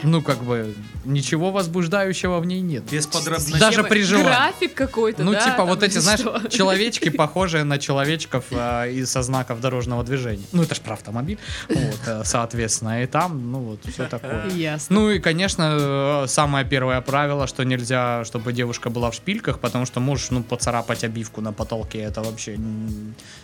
[0.03, 2.85] Ну, как бы, ничего возбуждающего в ней нет.
[2.91, 3.59] Без подробностей.
[3.59, 4.29] Даже при желании.
[4.29, 6.49] График какой-то, Ну, да, типа вот эти, знаешь, что?
[6.49, 10.45] человечки, похожие на человечков э, и со знаков дорожного движения.
[10.53, 11.39] Ну, это ж про автомобиль.
[11.69, 14.49] Вот, э, соответственно, и там, ну, вот, все такое.
[14.51, 14.97] Ясно.
[14.97, 19.87] Ну и, конечно, э, самое первое правило, что нельзя, чтобы девушка была в шпильках, потому
[19.87, 21.99] что можешь, ну, поцарапать обивку на потолке.
[21.99, 22.57] Это вообще...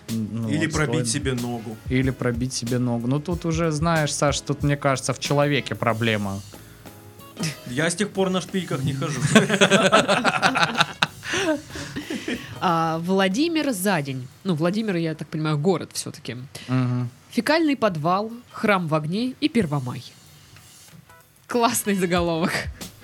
[0.08, 0.86] ну, Или отстойно.
[0.86, 1.76] пробить себе ногу.
[1.90, 3.06] Или пробить себе ногу.
[3.06, 6.21] Ну, тут уже, знаешь, Саш, тут, мне кажется, в человеке проблема.
[7.66, 9.20] Я с тех пор на шпильках не хожу.
[12.64, 14.28] А, Владимир за день.
[14.44, 16.36] Ну, Владимир, я так понимаю, город все-таки.
[17.30, 20.04] Фекальный подвал, храм в огне и Первомай.
[21.48, 22.52] Классный заголовок.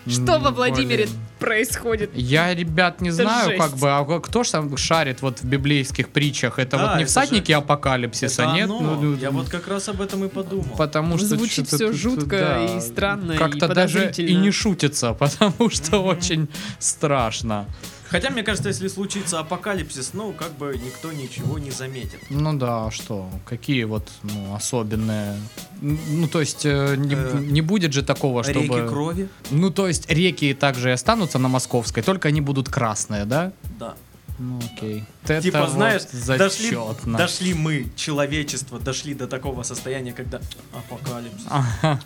[0.09, 2.11] Что во Владимире происходит?
[2.15, 6.59] Я, ребят, не знаю, как бы, а кто ж там шарит вот в библейских притчах?
[6.59, 8.69] Это вот не всадники же- апокалипсиса, нет?
[8.69, 10.77] Ну, ну, Я вот как раз об этом и подумал.
[10.77, 15.99] Потому что Звучит тут, жутко и странно, и Как-то даже и не шутится, потому что
[15.99, 17.67] очень страшно.
[18.09, 22.21] Хотя, мне кажется, если случится апокалипсис, ну, как бы никто ничего не заметит.
[22.31, 23.29] Ну да, а что?
[23.45, 25.37] Какие вот ну, особенные...
[25.81, 28.61] Ну, то есть, э, не, Э, не будет же такого, чтобы...
[28.61, 29.29] Реки крови?
[29.51, 33.53] Ну, то есть, реки также и останутся на Московской, только они будут красные, да?
[33.79, 33.95] Да.
[34.39, 35.05] Ну, окей.
[35.25, 37.19] Это типа, вот знаешь, дошли, зачетно.
[37.19, 40.41] дошли мы, человечество, дошли до такого состояния, когда
[40.73, 41.47] апокалипсис.
[41.49, 42.01] Ага.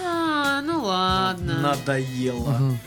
[0.00, 1.58] А, ну ладно.
[1.60, 2.50] Надоело.
[2.50, 2.78] Мгм.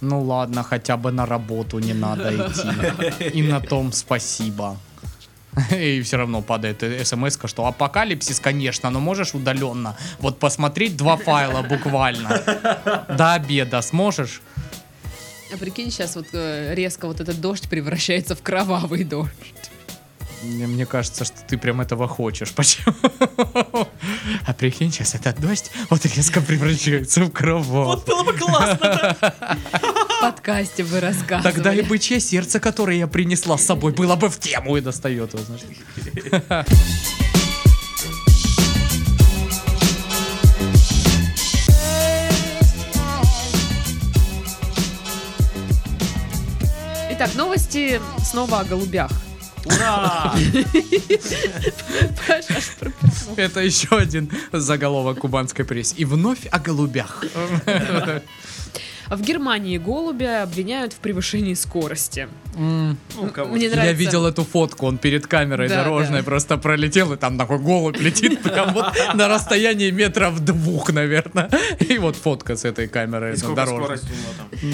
[0.00, 3.34] Ну ладно, хотя бы на работу не надо идти.
[3.38, 4.76] И на том спасибо.
[5.76, 9.96] И все равно падает смс что апокалипсис, конечно, но можешь удаленно.
[10.20, 12.42] Вот посмотреть два файла буквально.
[13.08, 14.42] До обеда сможешь?
[15.52, 19.69] А прикинь, сейчас вот э, резко вот этот дождь превращается в кровавый дождь.
[20.42, 22.52] Мне, мне кажется, что ты прям этого хочешь.
[22.54, 22.94] Почему?
[24.46, 27.96] А прикинь, сейчас этот дождь вот резко превращается в кровавый.
[27.96, 31.52] Вот было бы классно, В подкасте бы рассказывали.
[31.52, 35.34] Тогда и бычье сердце, которое я принесла с собой, было бы в тему и достает
[35.34, 35.62] его, знаешь.
[47.10, 49.10] Итак, новости снова о голубях.
[49.64, 50.34] Ура!
[53.36, 55.94] Это еще один заголовок кубанской прессы.
[55.96, 57.24] И вновь о голубях.
[59.10, 62.28] В Германии голубя обвиняют в превышении скорости.
[62.56, 62.96] Ну,
[63.34, 63.54] кого?
[63.54, 63.94] Мне Я нравится.
[63.94, 66.24] видел эту фотку, он перед камерой Да, дорожной да.
[66.24, 71.50] просто пролетел, и там такой голубь летит прям вот на расстоянии метров двух, наверное.
[71.80, 73.98] И вот фотка с этой камерой на сколько дорожной.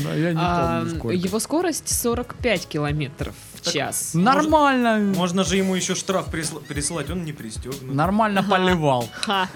[0.04, 1.16] Да, я не А, помню сколько.
[1.16, 4.10] его скорость 45 километров в час.
[4.14, 7.94] Нормально, Можно же ему еще штраф присла- присылать, он не пристегнут.
[7.94, 9.08] нормально поливал.
[9.12, 9.48] Ха.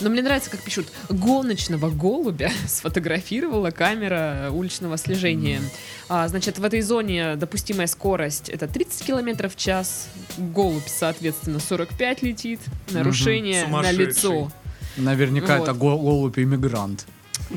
[0.00, 5.60] Но мне нравится, как пишут, гоночного голубя сфотографировала камера уличного слежения.
[6.08, 10.08] А, значит, в этой зоне допустимая скорость это 30 километров в час.
[10.36, 12.60] Голубь, соответственно, 45 летит.
[12.90, 14.06] Нарушение на Сумасшедший.
[14.06, 14.52] лицо.
[14.96, 15.68] Наверняка Вот.
[15.68, 17.06] это го- голубь-иммигрант.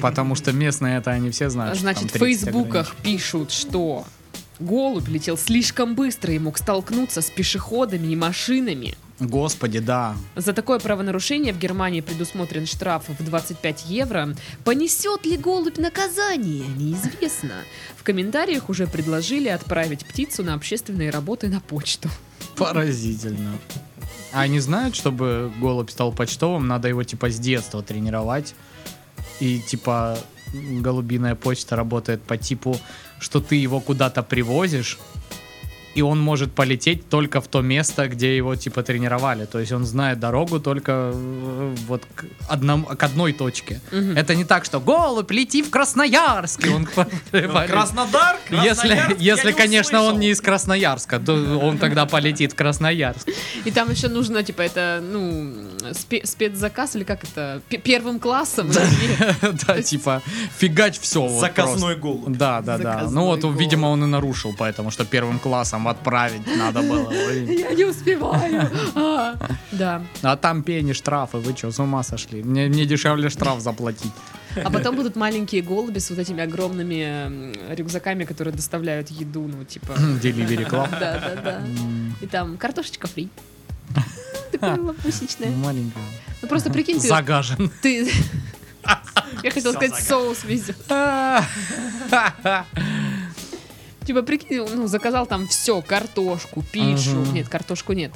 [0.02, 1.78] Потому что местные это они все знают.
[1.80, 4.06] Значит, в 30 фейсбуках пишут, что
[4.60, 8.96] голубь летел слишком быстро и мог столкнуться с пешеходами и машинами.
[9.20, 10.16] Господи, да.
[10.36, 14.36] За такое правонарушение в Германии предусмотрен штраф в 25 евро.
[14.64, 17.56] Понесет ли голубь наказание, неизвестно.
[17.96, 22.10] В комментариях уже предложили отправить птицу на общественные работы на почту.
[22.58, 23.58] Поразительно.
[24.34, 28.54] А они знают, чтобы голубь стал почтовым, надо его типа с детства тренировать.
[29.40, 30.18] И типа
[30.54, 32.80] голубиная почта работает по типу,
[33.20, 35.00] что ты его куда-то привозишь,
[35.98, 39.46] и он может полететь только в то место, где его типа тренировали.
[39.46, 43.82] То есть он знает дорогу только э, вот к, одном, к одной точке.
[43.92, 46.68] Это не так, что голубь, лети в Красноярск.
[46.68, 46.86] и он.
[47.68, 48.38] Краснодар?
[48.52, 53.28] Если, если Я не конечно, он не из Красноярска, то он тогда полетит в Красноярск.
[53.66, 55.54] И там еще нужно, типа, это, ну,
[55.94, 58.70] спе- спецзаказ или как это, П- первым классом?
[59.68, 60.22] Да, типа,
[60.60, 61.28] фигать все.
[61.28, 62.38] Заказной голубь.
[62.38, 63.08] Да, да, да.
[63.10, 63.60] Ну вот, голубь.
[63.60, 67.12] видимо, он и нарушил, поэтому что первым классом отправить надо было.
[67.12, 68.70] Я не успеваю.
[68.96, 69.36] А,
[69.72, 70.02] Да.
[70.22, 72.44] А там пени, штрафы, вы что, с ума сошли?
[72.44, 74.12] Мне, мне дешевле штраф заплатить.
[74.64, 79.92] А потом будут маленькие голуби с вот этими огромными рюкзаками, которые доставляют еду, ну, типа...
[80.24, 80.90] Delivery Club.
[81.00, 81.62] Да, да, да.
[82.22, 83.30] И там картошечка фри.
[84.52, 85.52] Такая лапусечная.
[85.52, 86.04] Маленькая.
[86.42, 87.08] Ну просто прикинь, ты...
[87.08, 87.72] Загажен.
[87.82, 88.10] ты-
[89.44, 90.78] Я хотела сказать, соус везет.
[94.08, 97.18] Типа, прикинь, ну, заказал там все, картошку, пишу.
[97.18, 97.34] Мгм.
[97.34, 98.14] Нет, картошку нет.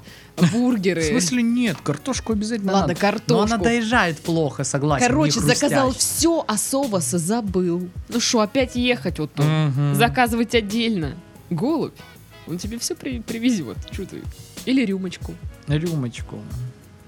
[0.53, 1.01] Бургеры.
[1.03, 2.99] В смысле нет, картошку обязательно Ладно, надо.
[2.99, 3.33] картошку.
[3.33, 5.05] Но она доезжает плохо, согласен.
[5.05, 7.89] Короче, не заказал все, а соуса забыл.
[8.07, 9.45] Ну что, опять ехать вот тут?
[9.45, 9.95] Мгм.
[9.95, 11.17] Заказывать отдельно.
[11.49, 11.99] Голубь,
[12.47, 13.75] он тебе все привезет.
[13.91, 14.21] Чё ты?
[14.65, 15.35] Или рюмочку.
[15.67, 16.39] Рюмочку.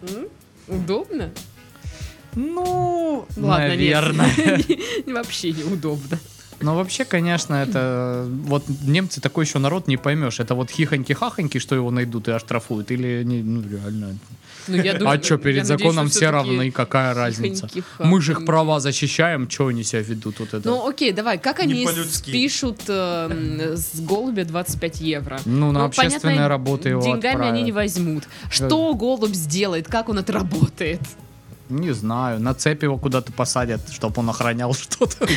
[0.01, 0.27] М?
[0.67, 1.29] Удобно?
[2.35, 3.77] Ну, Ладно, нет.
[3.77, 4.29] наверное.
[5.07, 6.19] Вообще неудобно.
[6.63, 8.25] Но вообще, конечно, это...
[8.45, 10.39] Вот немцы такой еще народ не поймешь.
[10.39, 12.91] Это вот хихоньки-хахоньки, что его найдут и оштрафуют.
[12.91, 14.17] Или, не, ну, реально.
[14.67, 17.67] Ну, я думаю, а что, перед надеюсь, законом что все равны, какая разница?
[17.99, 20.67] Мы же их права защищаем, что они себя ведут вот это?
[20.67, 22.31] Ну окей, давай, как они по-людски.
[22.31, 25.39] пишут э, с голубя 25 евро?
[25.45, 27.93] Ну, на Ну, общественные понятно, работы его Деньгами они не отправят.
[27.95, 28.23] возьмут.
[28.49, 29.87] Что голубь сделает?
[29.87, 31.01] Как он отработает?
[31.69, 35.27] Не знаю, на цепь его куда-то посадят, чтобы он охранял что-то.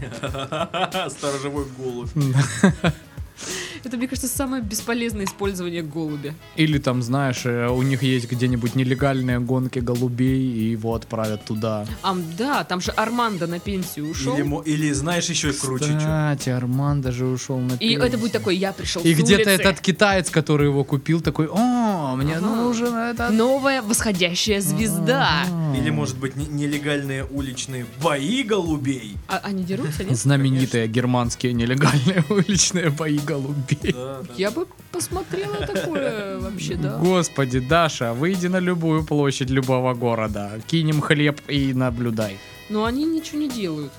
[1.10, 2.10] Сторожевой голубь.
[3.86, 6.34] Это, мне кажется, самое бесполезное использование голубя.
[6.56, 11.86] Или там, знаешь, э, у них есть где-нибудь нелегальные гонки голубей, и его отправят туда.
[12.02, 14.34] А, да, там же Армандо на пенсию ушел.
[14.36, 15.96] Или, или знаешь еще и круче.
[15.96, 18.02] Кстати, Арман даже ушел на И пенсию.
[18.02, 19.62] это будет такой, я пришел И с где-то улицы.
[19.62, 22.46] этот китаец, который его купил, такой, о, мне Ага.
[22.56, 23.30] нужен этот...
[23.32, 25.44] Новая восходящая звезда.
[25.46, 25.76] Ага.
[25.78, 29.14] Или, может быть, не- нелегальные уличные бои голубей.
[29.28, 30.16] А они дерутся, нет?
[30.18, 33.75] Знаменитые германские нелегальные уличные бои голубей.
[33.92, 34.34] Да, да.
[34.36, 36.98] Я бы посмотрела такое вообще, да.
[36.98, 42.38] Господи, Даша, выйди на любую площадь любого города, кинем хлеб и наблюдай.
[42.68, 43.92] Но они ничего не делают.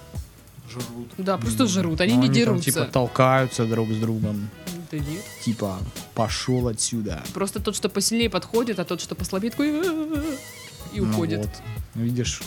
[0.69, 1.07] Жрут.
[1.17, 2.71] Да, просто жрут, они Ну, не там, дерутся.
[2.71, 4.49] типа толкаются друг с другом.
[4.91, 5.23] Да нет.
[5.43, 5.77] Типа,
[6.13, 7.23] пошел отсюда.
[7.33, 9.69] Просто тот, что посильнее подходит, а тот, что послабее, такой
[10.93, 11.39] и Ну уходит.
[11.39, 11.49] вот,
[11.95, 12.41] видишь.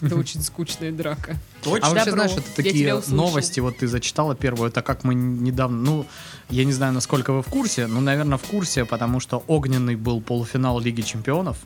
[0.00, 1.36] Это очень скучная драка.
[1.62, 1.88] Точно?
[1.88, 2.22] А вообще, Добро.
[2.22, 6.06] знаешь, это такие новости, вот ты зачитала первую, это как мы недавно, ну,
[6.50, 10.20] я не знаю, насколько вы в курсе, ну, наверное, в курсе, потому что огненный был
[10.20, 11.56] полуфинал Лиги Чемпионов.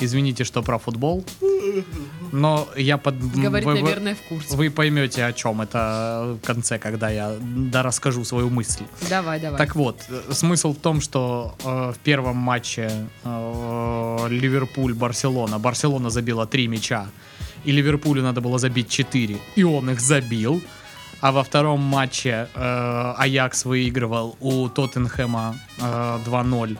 [0.00, 1.24] Извините, что про футбол,
[2.32, 3.14] но я под...
[3.18, 4.56] Говорит, вы- наверное, в курсе.
[4.56, 8.84] Вы поймете, о чем это в конце, когда я да, расскажу свою мысль.
[9.08, 9.58] Давай, давай.
[9.58, 12.90] Так вот, смысл в том, что э, в первом матче
[13.22, 17.06] э, Ливерпуль-Барселона, Барселона забила 3 мяча,
[17.64, 20.62] и Ливерпулю надо было забить 4, и он их забил.
[21.20, 26.76] А во втором матче э, Аякс выигрывал у Тоттенхэма э, 2-0.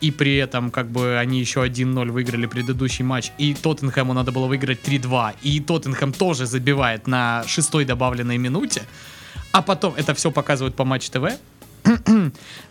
[0.00, 3.30] И при этом, как бы, они еще 1-0 выиграли предыдущий матч.
[3.38, 5.34] И Тоттенхэму надо было выиграть 3-2.
[5.42, 8.82] И Тоттенхэм тоже забивает на шестой добавленной минуте.
[9.52, 11.38] А потом, это все показывают по Матч ТВ.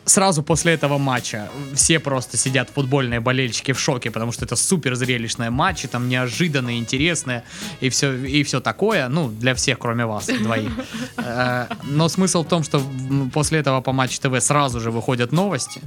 [0.06, 4.96] Сразу после этого матча все просто сидят футбольные болельщики в шоке, потому что это супер
[4.96, 7.44] зрелищные матчи, там неожиданные, интересные
[7.80, 10.72] и все, и все такое, ну, для всех, кроме вас двоих.
[11.18, 12.82] Э, Но смысл в том, что
[13.34, 15.82] после этого по Матч ТВ сразу же выходят новости.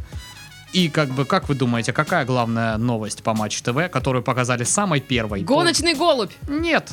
[0.72, 5.00] И как бы, как вы думаете, какая главная новость по Матч ТВ, которую показали самой
[5.00, 5.42] первой?
[5.42, 6.32] Гоночный голубь!
[6.48, 6.90] Нет.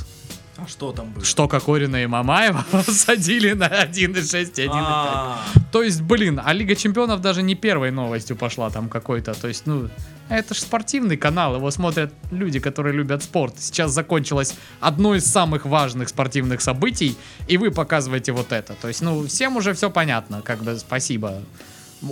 [0.58, 1.26] А что там было?
[1.26, 4.70] Что Кокорина и Мамаева посадили на 1.6 и 1.5.
[4.72, 9.34] А, То есть, блин, а Лига Чемпионов даже не первой новостью пошла там какой-то.
[9.34, 9.90] То есть, ну,
[10.30, 13.56] это же спортивный канал, его смотрят люди, которые любят спорт.
[13.58, 18.74] Сейчас закончилось одно из самых важных спортивных событий, и вы показываете вот это.
[18.76, 21.42] То есть, ну, всем уже все понятно, как бы спасибо.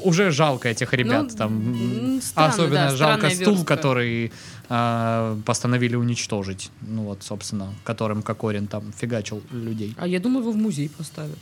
[0.03, 3.75] Уже жалко этих ребят, Ну, там, странно, особенно да, жалко стул, верстка.
[3.75, 4.31] который
[4.69, 6.71] а, постановили уничтожить.
[6.81, 9.93] Ну вот, собственно, которым Кокорин там фигачил людей.
[9.97, 11.37] А я думаю, его в музей поставят.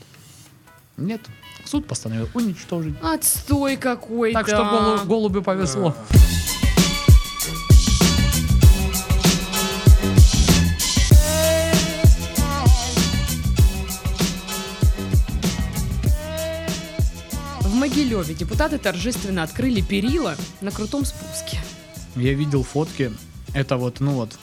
[0.98, 1.22] Нет,
[1.64, 2.96] суд постановил уничтожить.
[3.02, 4.40] Отстой какой-то.
[4.40, 5.96] Так что голу- голубю повезло.
[6.10, 6.59] В
[17.90, 21.58] Могилеве депутаты торжественно открыли перила на крутом спуске.
[22.16, 23.12] Я видел фотки.
[23.56, 24.38] Это вот, ну вот.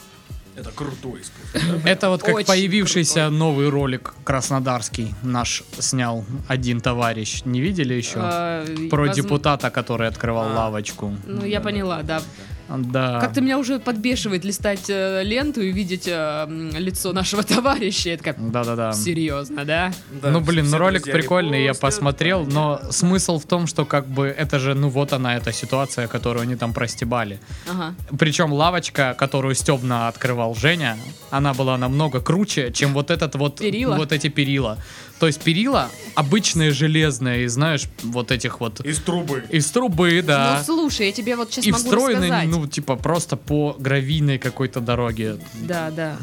[0.57, 1.65] это крутой спуск.
[1.85, 7.43] Это вот как Очень появившийся новый ролик краснодарский наш снял один товарищ.
[7.45, 8.17] Не видели еще?
[8.17, 10.53] А, Про возм- депутата, который открывал А.
[10.53, 11.15] лавочку.
[11.25, 12.21] Ну, я поняла, да.
[12.69, 13.19] Да.
[13.21, 18.09] Как-то меня уже подбешивает листать э, ленту и видеть э, лицо нашего товарища.
[18.09, 18.93] Я такая, Да-да-да.
[18.93, 19.93] серьезно, да?
[20.21, 24.27] Да, ну блин, ну ролик прикольный, я посмотрел, но смысл в том, что как бы
[24.27, 27.39] это же, ну вот она, эта ситуация, которую они там простебали.
[27.69, 27.95] Ага.
[28.17, 30.97] Причем лавочка, которую стебно открывал Женя,
[31.29, 33.95] она была намного круче, чем вот этот вот Перила?
[33.95, 34.77] вот эти перила.
[35.19, 39.43] То есть перила обычные железные, и знаешь, вот этих вот Из трубы.
[39.49, 40.57] из трубы, да.
[40.59, 42.49] Ну, слушай, я тебе вот сейчас и могу встроенные, рассказать.
[42.49, 45.37] ну, типа, просто по гравийной какой-то дороге.
[45.55, 46.17] Да, да.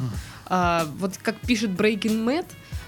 [0.46, 2.46] А, вот как пишет Breaking Mad,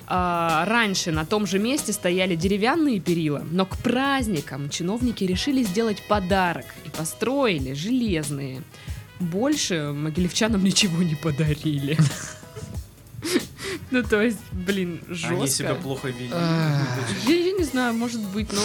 [0.08, 6.02] а, раньше на том же месте стояли деревянные перила, но к праздникам чиновники решили сделать
[6.06, 8.62] подарок и построили железные.
[9.18, 11.98] Больше могилевчанам ничего не подарили.
[13.90, 15.74] Ну, то есть, блин, Они себя жестко.
[15.74, 16.08] плохо.
[16.08, 18.60] Я, я не знаю, может быть, но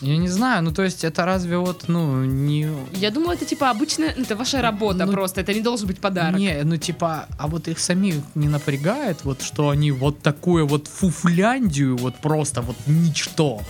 [0.00, 2.68] Я не знаю, ну, то есть это разве вот, ну, не...
[2.92, 6.38] я думала, это типа обычная, это ваша работа Ну, просто, это не должен быть подарок.
[6.38, 10.86] Не, ну типа, а вот их самих не напрягает, вот что они вот такую вот
[10.86, 13.60] фуфляндию, вот просто вот ничто,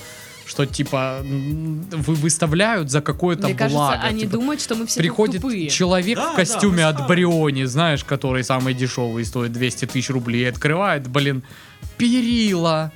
[0.48, 4.02] что типа вы выставляют за какое-то Мне кажется, благо.
[4.02, 5.68] они типа, думают, что мы все Приходит тупые.
[5.68, 7.06] человек Да, в да, костюме мы от.
[7.06, 11.42] Бриони, знаешь, который самый дешевый, стоит 200 тысяч рублей, и открывает, блин,
[11.98, 12.92] перила,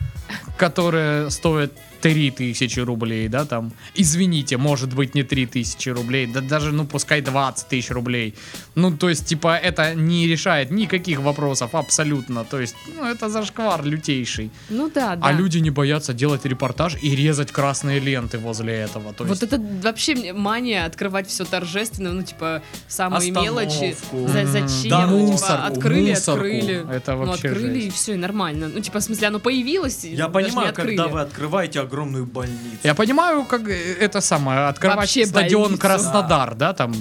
[0.57, 3.73] которые стоят 3000 рублей, да, там.
[3.95, 8.35] Извините, может быть не 3000 рублей, да даже, ну, пускай 20 тысяч рублей.
[8.75, 12.45] Ну, то есть, типа, это не решает никаких вопросов абсолютно.
[12.45, 14.51] То есть, ну, это зашквар лютейший.
[14.71, 15.27] Ну да, да.
[15.27, 19.13] А люди не боятся делать репортаж и резать красные ленты возле этого.
[19.13, 23.93] То Вот есть, это вообще мания открывать все торжественно, ну, типа, самые мелочи.
[23.93, 24.29] Остановку.
[24.33, 24.91] За- М, зачем?
[24.91, 26.45] да, ну, типа, мусорку, открыли, мусорку.
[26.47, 26.97] открыли.
[26.97, 27.87] Это ну, вообще открыли, жесть.
[27.87, 28.71] и все, и нормально.
[28.75, 32.79] Ну, типа, в смысле, оно появилось, и Я понимаю, когда вы открываете огромную больницу.
[32.83, 35.81] Я понимаю, как э, это самое, открывать Вообще стадион больницу.
[35.81, 36.95] Краснодар, да, там,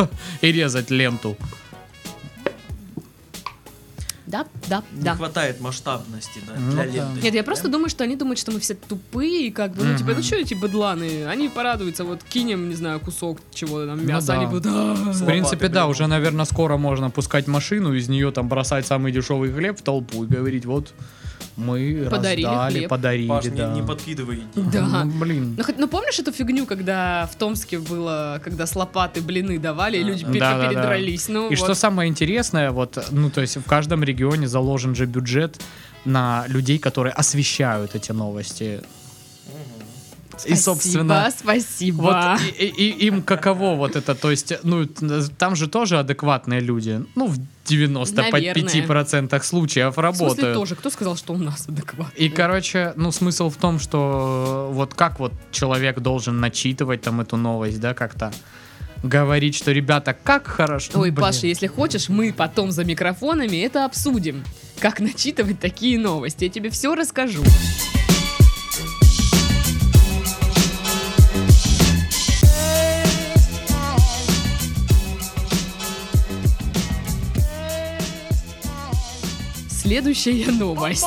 [0.40, 1.36] и резать ленту.
[4.26, 5.14] Да, да, Не да.
[5.14, 6.90] хватает масштабности, да, Ну для да.
[6.90, 7.20] ленты.
[7.22, 9.96] Нет, я просто думаю, что они думают, что мы все тупые, и как бы, ну,
[9.96, 11.26] типа, ну что эти быдланы?
[11.26, 14.32] Они порадуются, вот кинем, не знаю, кусок чего там, Ну мяса, да.
[14.34, 14.66] они будут...
[14.66, 19.52] В принципе, да, уже, наверное, скоро можно пускать машину, из нее там бросать самый дешевый
[19.52, 20.92] хлеб в толпу и говорить, вот,
[21.56, 22.88] Мы Подарили раздали, хлеб.
[22.90, 23.68] подарили, Паш, да.
[23.68, 24.42] не, не подкидывай.
[24.54, 25.04] Да.
[25.04, 25.54] Ну, блин.
[25.56, 29.96] Ну, хоть- ну, помнишь эту фигню, когда в Томске было, когда с лопаты блины давали,
[29.98, 30.68] и люди Да, пе- да, да.
[30.68, 31.28] передрались.
[31.28, 31.64] Ну, И вот.
[31.64, 35.58] что самое интересное, вот, ну, то есть в каждом регионе заложен же бюджет
[36.04, 38.82] на людей, которые освещают эти новости.
[40.44, 42.56] И, собственно, Спасибо, вот спасибо.
[42.58, 44.86] и, и- им каково вот это, то есть, ну,
[45.38, 50.54] там же тоже адекватные люди, ну, в 95% случаев В смысле работают.
[50.54, 50.74] тоже.
[50.76, 52.12] Кто сказал, что у нас адекватно?
[52.16, 57.36] И, короче, ну, смысл в том, что вот как вот человек должен начитывать там эту
[57.36, 58.32] новость, да, как-то
[59.02, 60.92] говорить, что, ребята, как хорошо.
[60.94, 61.22] Ой, Блин.
[61.22, 64.42] Паша, если хочешь, мы потом за микрофонами это обсудим.
[64.80, 66.44] Как начитывать такие новости.
[66.44, 67.42] Я тебе все расскажу.
[79.86, 81.04] Следующая новость.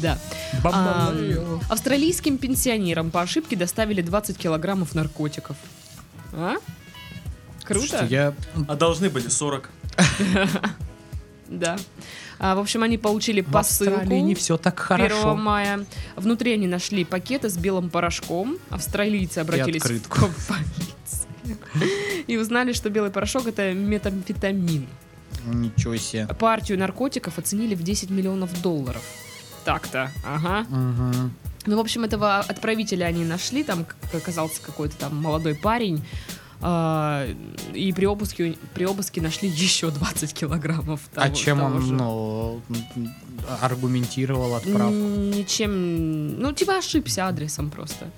[0.00, 0.18] Да.
[0.64, 1.12] А,
[1.68, 5.56] австралийским пенсионерам по ошибке доставили 20 килограммов наркотиков.
[6.32, 6.54] А?
[7.64, 7.86] Круто.
[7.88, 8.34] Слушайте, я...
[8.66, 9.70] А должны были 40.
[11.48, 11.76] Да.
[12.38, 13.94] А, в общем, они получили В посылку.
[13.94, 15.34] Австралии не все так 1 хорошо.
[15.34, 15.84] мая.
[16.14, 18.56] Внутри они нашли пакеты с белым порошком.
[18.70, 21.58] Австралийцы обратились в полицию.
[22.28, 24.86] И узнали, что белый порошок это метамфетамин.
[25.46, 26.26] Ничего себе.
[26.38, 29.02] Партию наркотиков оценили в 10 миллионов долларов.
[29.64, 30.66] Так-то, ага.
[30.68, 31.32] Мгм.
[31.66, 33.84] Ну, в общем, этого отправителя они нашли, там
[34.14, 36.02] оказался какой-то там молодой парень.
[36.62, 37.26] а,
[37.72, 41.00] и при обыске, при обыске нашли еще 20 килограммов.
[41.14, 41.92] А того- чем того он, же.
[41.94, 42.60] ну,
[43.62, 44.94] аргументировал отправку?
[44.94, 48.10] Ничем, ну, типа ошибся адресом просто.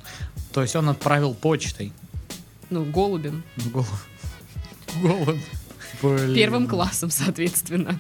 [0.53, 1.93] То есть он отправил почтой.
[2.71, 3.43] Ну, голубем.
[3.73, 3.87] Голубь.
[5.03, 5.41] Голубь.
[6.03, 6.35] Блин.
[6.35, 7.99] Первым классом, соответственно.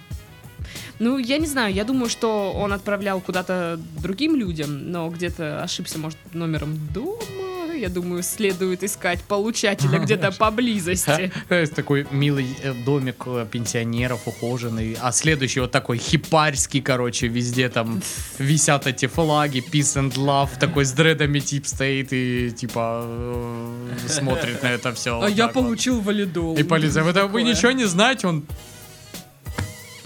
[0.98, 5.98] Ну, я не знаю, я думаю, что он отправлял куда-то другим людям, но где-то ошибся,
[5.98, 7.41] может, номером дома.
[7.82, 11.32] Я думаю, следует искать получателя где-то поблизости.
[11.50, 17.68] Есть такой милый э, домик э, пенсионеров, ухоженный, а следующий вот такой хипарский, короче, везде
[17.68, 18.00] там
[18.38, 24.62] висят эти флаги, peace and love, такой с дредами тип стоит и типа э, смотрит
[24.62, 25.20] на это все.
[25.20, 26.56] А я получил валидол.
[26.56, 28.28] И полиция, вы, ничего не знаете?
[28.28, 28.46] Он...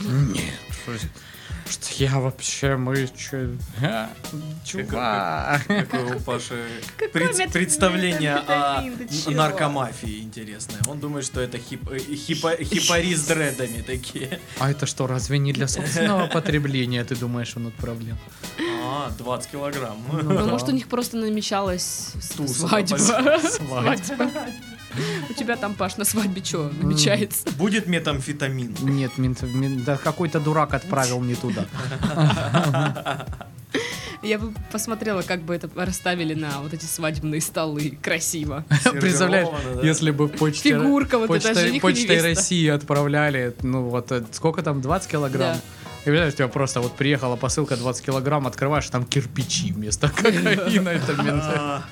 [0.00, 0.54] Нет,
[1.98, 3.50] я вообще, мы че...
[3.82, 4.08] а,
[4.64, 5.66] Чувак.
[5.66, 6.66] Какое у Паши
[6.96, 8.82] Какой пред- мет- представление о
[9.30, 10.80] наркомафии интересное.
[10.88, 14.40] Он думает, что это хип- э, хипа- хипари с дредами такие.
[14.58, 18.16] А это что, разве не для собственного потребления, ты думаешь, он отправлял?
[18.84, 19.98] А, 20 килограмм.
[20.12, 20.44] Ну, да.
[20.44, 22.98] может, у них просто намечалась Туса, свадьба.
[22.98, 23.40] Свадьба.
[23.48, 24.30] Свадьба.
[25.28, 27.50] У тебя там, Паш, на свадьбе что намечается?
[27.52, 28.76] Будет метамфетамин.
[28.82, 31.66] Нет, мент- мен- да какой-то дурак отправил не туда.
[34.22, 38.64] Я бы посмотрела, как бы это расставили на вот эти свадебные столы красиво.
[39.00, 39.86] Представляешь, да.
[39.86, 42.20] если бы почта, Фигурка вот эта, почта, и почтой.
[42.20, 45.56] России отправляли, ну вот э, сколько там, 20 килограмм?
[45.56, 45.60] Да.
[46.06, 50.88] И представляешь, у тебя просто вот приехала посылка 20 килограмм, открываешь, там кирпичи вместо кокаина.
[50.88, 51.84] Это А,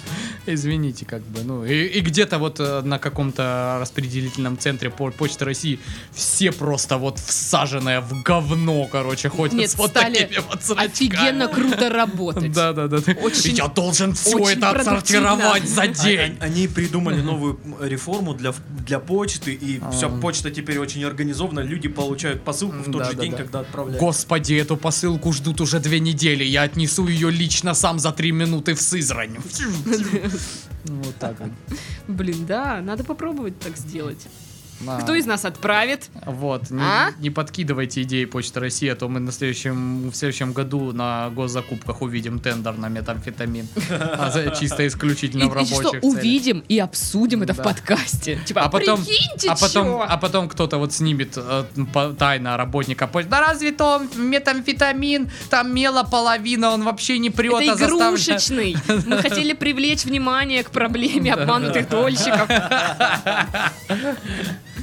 [0.47, 5.45] Извините, как бы, ну, и, и где-то вот э, на каком-то распределительном центре по- Почты
[5.45, 5.79] России
[6.13, 10.87] все просто вот всаженное в говно, короче, ходят Нет, с вот стали такими вот значками.
[10.91, 12.53] Офигенно круто работать.
[12.53, 12.99] Да, да, да.
[13.23, 16.37] Очень- Я должен все это отсортировать за день.
[16.41, 18.53] Они придумали новую реформу для,
[18.87, 19.91] для почты, и А.
[19.91, 21.61] вся почта теперь очень организована.
[21.61, 23.39] Люди получают посылку в тот же день, да.
[23.39, 24.01] когда отправляют.
[24.01, 26.45] Господи, эту посылку ждут уже две недели.
[26.45, 29.37] Я отнесу ее лично сам за три минуты в Сызрань.
[30.85, 31.51] Вот так вот.
[32.09, 34.29] Блин, да, надо попробовать так сделать.
[34.87, 36.09] А, Кто из нас отправит?
[36.27, 37.11] Вот, не, А?
[37.19, 42.03] не подкидывайте идеи Почты России, а то мы на следующем, в следующем году на госзакупках
[42.03, 43.69] увидим тендер на метамфетамин.
[44.19, 46.05] А за- чисто исключительно И, в и что, рабочих целях.
[46.05, 48.39] увидим и обсудим это в подкасте.
[48.45, 51.65] Типа, А потом, прикиньте, а потом, а кто-то вот снимет э,
[52.19, 53.31] тайно работника почты.
[53.31, 58.77] Да разве то метамфетамин, там мела половина, он вообще не прет, Это а игрушечный.
[59.07, 62.49] Мы хотели привлечь внимание к проблеме обманутых дольщиков.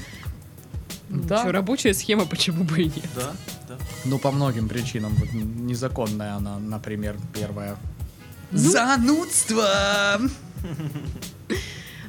[1.11, 1.43] Да.
[1.43, 3.09] Чё, рабочая схема, почему бы и нет?
[3.15, 3.33] Да,
[3.67, 3.77] да.
[4.05, 5.13] Ну, по многим причинам.
[5.15, 7.75] Вот незаконная она, например, первая.
[8.51, 8.57] Ну.
[8.57, 10.19] Занудство!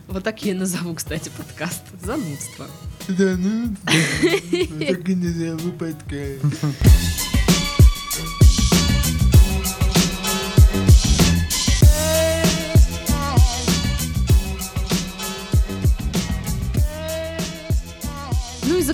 [0.09, 1.83] Вот так я и назову, кстати, подкаст.
[2.05, 2.67] Занудство.
[3.09, 3.75] Ну
[4.51, 4.93] и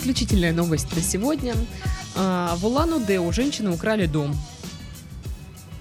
[0.09, 1.55] заключительная новость на сегодня.
[2.17, 4.35] А, В Улан-Удэ у женщины украли дом.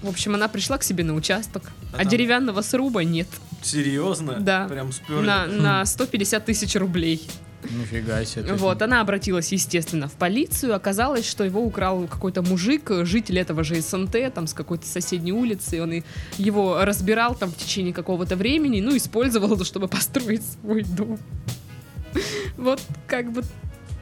[0.02, 1.62] В общем, она пришла к себе на участок,
[1.94, 2.08] а, а там...
[2.08, 3.26] деревянного сруба нет.
[3.62, 4.36] Серьезно?
[4.38, 4.68] Да.
[4.68, 5.24] Прям сперли.
[5.24, 7.26] На, на 150 тысяч рублей.
[7.70, 8.52] Нифига себе.
[8.52, 10.76] Вот, она обратилась, естественно, в полицию.
[10.76, 15.82] Оказалось, что его украл какой-то мужик, житель этого же СНТ, там, с какой-то соседней улицы.
[15.82, 16.02] Он и
[16.36, 21.18] его разбирал там в течение какого-то времени, ну, использовал чтобы построить свой дом.
[22.56, 23.42] Вот, как бы,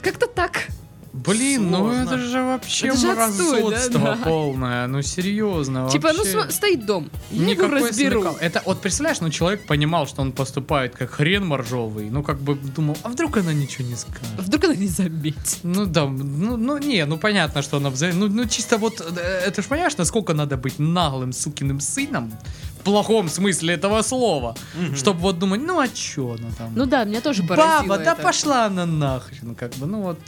[0.07, 0.69] как-то так.
[1.13, 2.05] Блин, ну Сложно.
[2.05, 4.19] ну это же вообще это же мразотство да?
[4.23, 5.89] полное, ну серьезно.
[5.91, 6.37] Типа, вообще.
[6.37, 8.21] ну стоит дом, я его разберу.
[8.21, 8.37] Смекал.
[8.39, 12.55] Это вот представляешь, ну человек понимал, что он поступает как хрен моржовый, ну как бы
[12.55, 14.29] думал, а вдруг она ничего не скажет?
[14.39, 15.59] А вдруг она не заметит?
[15.63, 18.21] Ну да, ну, ну не, ну понятно, что она взаим...
[18.21, 22.31] ну, ну чисто вот, э, это ж понимаешь, насколько надо быть наглым сукиным сыном,
[22.87, 26.72] плохом смысле этого слова, mm чтобы вот думать, ну а чё она там?
[26.74, 28.05] Ну да, меня тоже поразило Баба, это.
[28.05, 30.18] да пошла она нахрен, как бы, ну вот...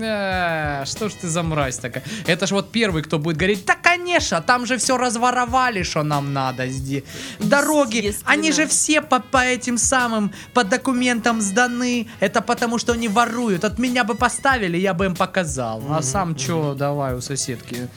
[0.00, 2.02] Да, что ж ты за мразь такая?
[2.26, 6.32] Это ж вот первый, кто будет говорить, да, конечно, там же все разворовали, что нам
[6.32, 7.04] надо здесь.
[7.38, 12.06] Дороги, они же все по, по этим самым, по документам сданы.
[12.20, 13.64] Это потому, что они воруют.
[13.64, 15.82] От меня бы поставили, я бы им показал.
[15.90, 17.88] А сам что, давай у соседки.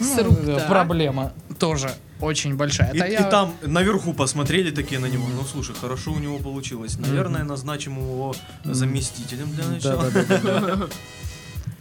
[0.00, 0.66] Ну, да.
[0.68, 1.90] Проблема тоже
[2.20, 2.92] очень большая.
[2.92, 3.06] И, я...
[3.06, 5.26] и там наверху посмотрели такие на него.
[5.28, 6.98] Ну слушай, хорошо у него получилось.
[6.98, 10.10] Наверное, назначим его заместителем для начала.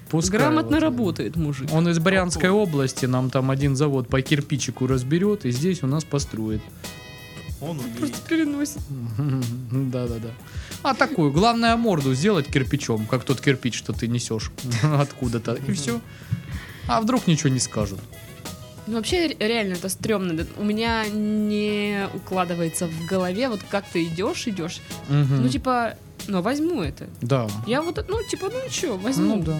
[0.10, 0.84] Пускай Грамотно вот.
[0.84, 1.70] работает мужик.
[1.74, 6.06] Он из Брянской области, нам там один завод по кирпичику разберет, и здесь у нас
[6.06, 6.62] построит.
[7.60, 7.98] Он умеет.
[7.98, 8.80] Просто переносит.
[9.72, 10.30] Да-да-да.
[10.84, 14.52] А такую, главное морду сделать кирпичом, как тот кирпич, что ты несешь
[14.84, 16.00] откуда-то, и все.
[16.88, 18.00] А вдруг ничего не скажут?
[18.88, 20.46] Ну, вообще, реально, это стрёмно.
[20.58, 24.80] У меня не укладывается в голове, вот как ты идешь, идешь.
[25.10, 25.42] Угу.
[25.42, 25.96] Ну, типа,
[26.28, 27.08] ну, возьму это.
[27.22, 27.48] Да.
[27.68, 29.36] Я вот, ну, типа, ну, что, возьму.
[29.36, 29.58] Ну, да.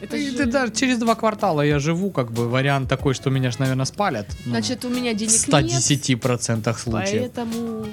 [0.00, 0.36] Это и, же...
[0.36, 3.84] ты, да, через два квартала я живу, как бы вариант такой, что меня ж, наверное,
[3.84, 4.26] спалят.
[4.44, 7.20] Ну, Значит, у меня денег в 110% нет, случаев.
[7.20, 7.86] Поэтому...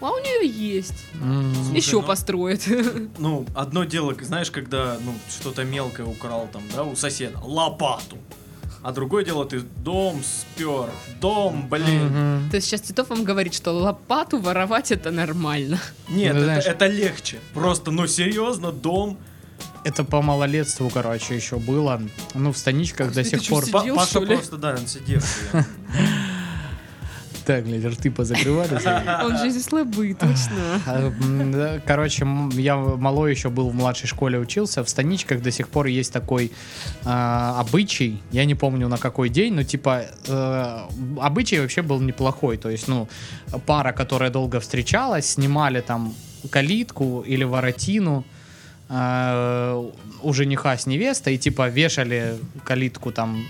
[0.00, 1.06] А у нее есть.
[1.14, 1.76] Mm.
[1.76, 2.62] Еще ну, построит.
[3.18, 7.38] Ну, одно дело, знаешь, когда ну, что-то мелкое украл там, да, у соседа.
[7.38, 8.18] Лопату.
[8.82, 12.06] А другое дело, ты дом спер, дом, блин.
[12.06, 12.50] Угу.
[12.50, 15.78] То есть сейчас Титов вам говорит, что лопату воровать это нормально.
[16.08, 17.38] Нет, ну, это, это легче.
[17.54, 19.18] Просто, ну серьезно, дом
[19.84, 22.00] это по малолетству, короче, еще было.
[22.34, 23.64] Ну, в станичках а до сих пор...
[23.64, 25.20] Сидел, Паша просто, да, он сидел.
[27.44, 28.86] Так, блядь, рты позакрывались.
[29.24, 30.80] Он же из слабый, точно.
[30.86, 34.84] А, короче, я малой еще был в младшей школе учился.
[34.84, 36.52] В станичках до сих пор есть такой
[37.04, 38.22] а, обычай.
[38.30, 40.78] Я не помню на какой день, но типа э,
[41.20, 42.56] обычай вообще был неплохой.
[42.56, 43.08] То есть, ну,
[43.66, 46.14] пара, которая долго встречалась, снимали там
[46.50, 48.24] калитку или воротину
[48.92, 49.90] э,
[50.22, 53.44] у жениха с невестой, и типа вешали калитку там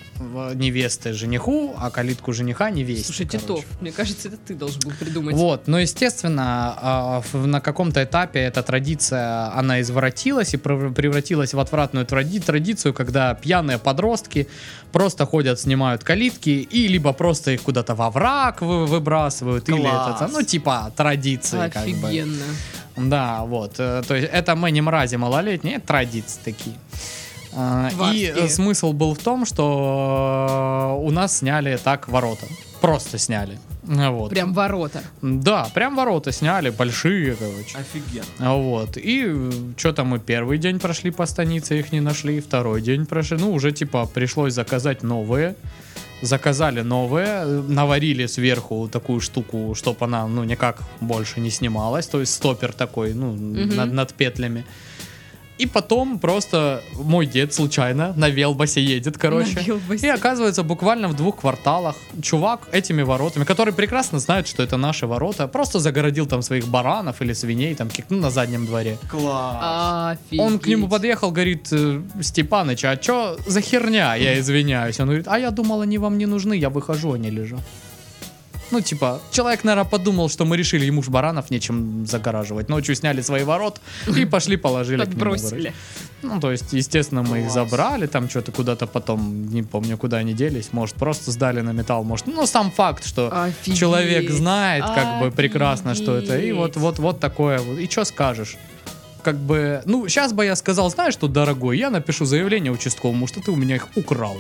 [0.54, 3.06] невесты жениху, а калитку жениха невесте.
[3.06, 3.46] Слушай, короче.
[3.46, 5.34] Титов, мне кажется, это ты должен был придумать.
[5.34, 12.06] Вот, но естественно, э, на каком-то этапе эта традиция, она извратилась и превратилась в отвратную
[12.06, 14.48] тради традицию, когда пьяные подростки
[14.92, 19.80] просто ходят, снимают калитки и либо просто их куда-то во враг вы выбрасывают, Класс.
[19.80, 21.58] или это, ну типа традиции.
[21.58, 22.36] Офигенно.
[22.36, 22.91] Как бы.
[22.96, 23.74] Да, вот.
[23.78, 26.76] Э, то есть это мы не мрази малолетние, это традиции такие.
[27.54, 32.46] А, и смысл был в том, что у нас сняли так ворота.
[32.80, 33.58] Просто сняли.
[33.82, 34.30] Вот.
[34.30, 35.02] Прям ворота.
[35.22, 37.78] Да, прям ворота сняли, большие, короче.
[37.78, 38.56] Офигенно.
[38.56, 38.96] Вот.
[38.96, 43.38] И что-то мы первый день прошли по станице, их не нашли, второй день прошли.
[43.38, 45.56] Ну, уже типа пришлось заказать новые
[46.22, 52.32] заказали новые, наварили сверху такую штуку, чтобы она, ну, никак больше не снималась, то есть
[52.32, 53.74] стопер такой, ну, угу.
[53.74, 54.64] над, над петлями.
[55.62, 59.54] И потом просто мой дед случайно на велбасе едет, короче.
[59.54, 60.08] На велбасе.
[60.08, 65.06] И оказывается, буквально в двух кварталах чувак этими воротами, который прекрасно знает, что это наши
[65.06, 68.98] ворота, просто загородил там своих баранов или свиней там ну, на заднем дворе.
[69.08, 70.16] Класс.
[70.18, 70.40] Офигеть.
[70.40, 74.16] Он к нему подъехал, говорит, «Э, Степаныч, а что за херня?
[74.16, 74.98] Я извиняюсь.
[74.98, 77.60] Он говорит, а я думал, они вам не нужны, я выхожу, они лежат.
[78.72, 82.70] Ну, типа, человек, наверное, подумал, что мы решили ему ж баранов нечем загораживать.
[82.70, 83.80] Ночью сняли свои ворот
[84.16, 85.74] и пошли положили Подбросили.
[86.22, 90.32] Ну, то есть, естественно, мы их забрали, там что-то куда-то потом, не помню, куда они
[90.32, 90.72] делись.
[90.72, 92.26] Может, просто сдали на металл, может.
[92.26, 93.78] Ну, сам факт, что Офигеть.
[93.78, 96.38] человек знает как бы прекрасно, что это.
[96.38, 97.60] И вот, вот, вот такое.
[97.78, 98.56] И что скажешь?
[99.22, 103.40] как бы, ну, сейчас бы я сказал, знаешь что, дорогой, я напишу заявление участковому, что
[103.40, 104.36] ты у меня их украл.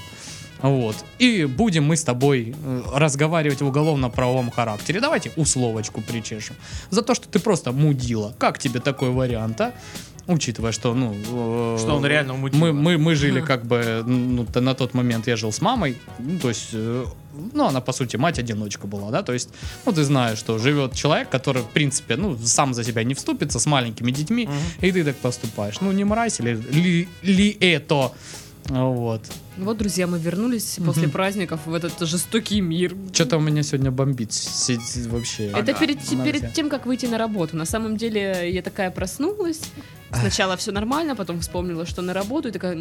[0.62, 0.96] Вот.
[1.18, 5.00] И будем мы с тобой э, разговаривать в уголовно-правовом характере.
[5.00, 6.56] Давайте условочку причешем.
[6.90, 8.34] За то, что ты просто мудила.
[8.38, 9.72] Как тебе такой вариант, а?
[10.28, 11.14] Учитывая, что, ну...
[11.14, 14.04] Э, что он реально Мы, мы, мы жили как бы...
[14.06, 15.96] Ну, на тот момент я жил с мамой.
[16.18, 16.68] Ну, то есть...
[16.72, 17.04] Э,
[17.52, 19.48] ну, она, по сути, мать-одиночка была, да, то есть,
[19.86, 23.58] ну, ты знаешь, что живет человек, который, в принципе, ну, сам за себя не вступится
[23.58, 24.86] с маленькими детьми, uh-huh.
[24.86, 25.80] и ты так поступаешь.
[25.80, 28.12] Ну, не мразь ли, ли, ли это?
[28.66, 29.22] Вот.
[29.58, 32.94] Вот, друзья, мы вернулись mm после праздников в этот жестокий мир.
[33.12, 35.46] Что-то у меня сегодня бомбит сидит вообще.
[35.46, 35.80] Это ага.
[35.80, 37.56] перед, перед тем, как выйти на работу.
[37.56, 39.60] На самом деле, я такая проснулась.
[40.12, 42.78] Сначала все нормально, потом вспомнила, что на работу, и такая...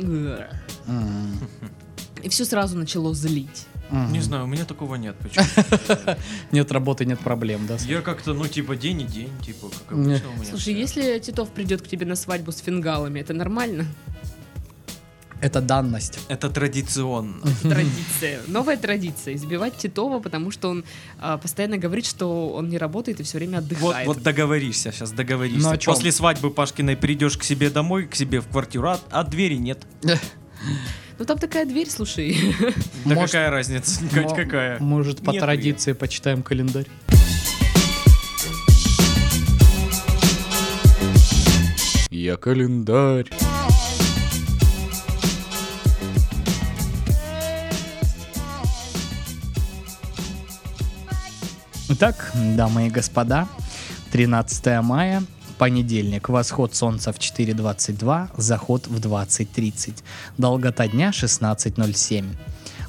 [2.24, 3.66] И все сразу начало злить.
[3.92, 5.16] Не знаю, у меня такого нет.
[5.18, 5.46] Почему?
[6.52, 7.78] Нет работы, нет проблем, да?
[7.86, 10.46] Я как-то, ну, типа, день и день, типа, как обычно у меня.
[10.46, 13.86] Слушай, если Титов придет к тебе на свадьбу с фингалами, это нормально?
[15.42, 16.20] Это данность.
[16.30, 17.42] Это традиционно.
[17.62, 18.42] Традиция.
[18.48, 19.34] Новая традиция.
[19.34, 20.86] Избивать Титова, потому что он
[21.20, 24.08] а, постоянно говорит, что он не работает и все время отдыхает.
[24.08, 25.72] Вот, вот договоришься, сейчас договоришься.
[25.72, 29.56] Ну, После свадьбы Пашкиной придешь к себе домой, к себе в квартиру, а, а двери
[29.56, 29.80] нет.
[31.18, 32.36] Ну там такая дверь, слушай.
[33.06, 34.02] Да может, какая разница?
[34.12, 34.80] какая?
[34.80, 36.88] Может, по Нет традиции почитаем календарь.
[42.10, 43.30] Я календарь.
[51.94, 53.50] Итак, дамы и господа,
[54.14, 55.24] 13 мая,
[55.58, 60.02] понедельник, восход солнца в 4.22, заход в 20.30,
[60.38, 62.38] долгота дня 16.07.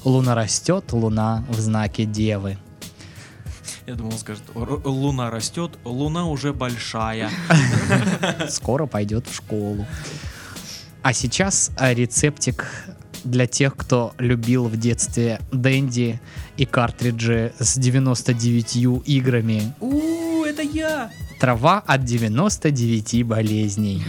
[0.05, 2.57] Луна растет, луна в знаке Девы.
[3.87, 7.29] Я думал, он скажет, луна растет, луна уже большая.
[8.47, 9.85] Скоро пойдет в школу.
[11.01, 12.65] А сейчас рецептик
[13.23, 16.19] для тех, кто любил в детстве Дэнди
[16.57, 19.73] и картриджи с 99 играми.
[19.79, 21.11] У, это я!
[21.39, 24.01] Трава от 99 болезней.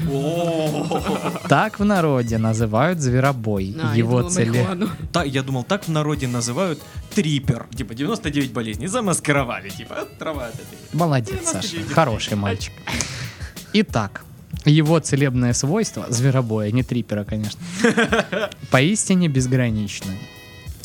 [1.48, 3.76] Так в народе называют зверобой.
[3.82, 4.64] А, Его цели...
[5.12, 6.80] Так, я думал, так в народе называют
[7.12, 7.66] трипер.
[7.74, 8.86] Типа 99 болезней.
[8.86, 9.70] Замаскировали.
[9.70, 10.78] Типа трава от этой.
[10.92, 11.76] Молодец, Саша.
[11.92, 12.72] Хороший мальчик.
[13.72, 14.24] Итак,
[14.64, 17.60] его целебное свойство, зверобоя, не трипера, конечно,
[18.70, 20.18] поистине безграничны.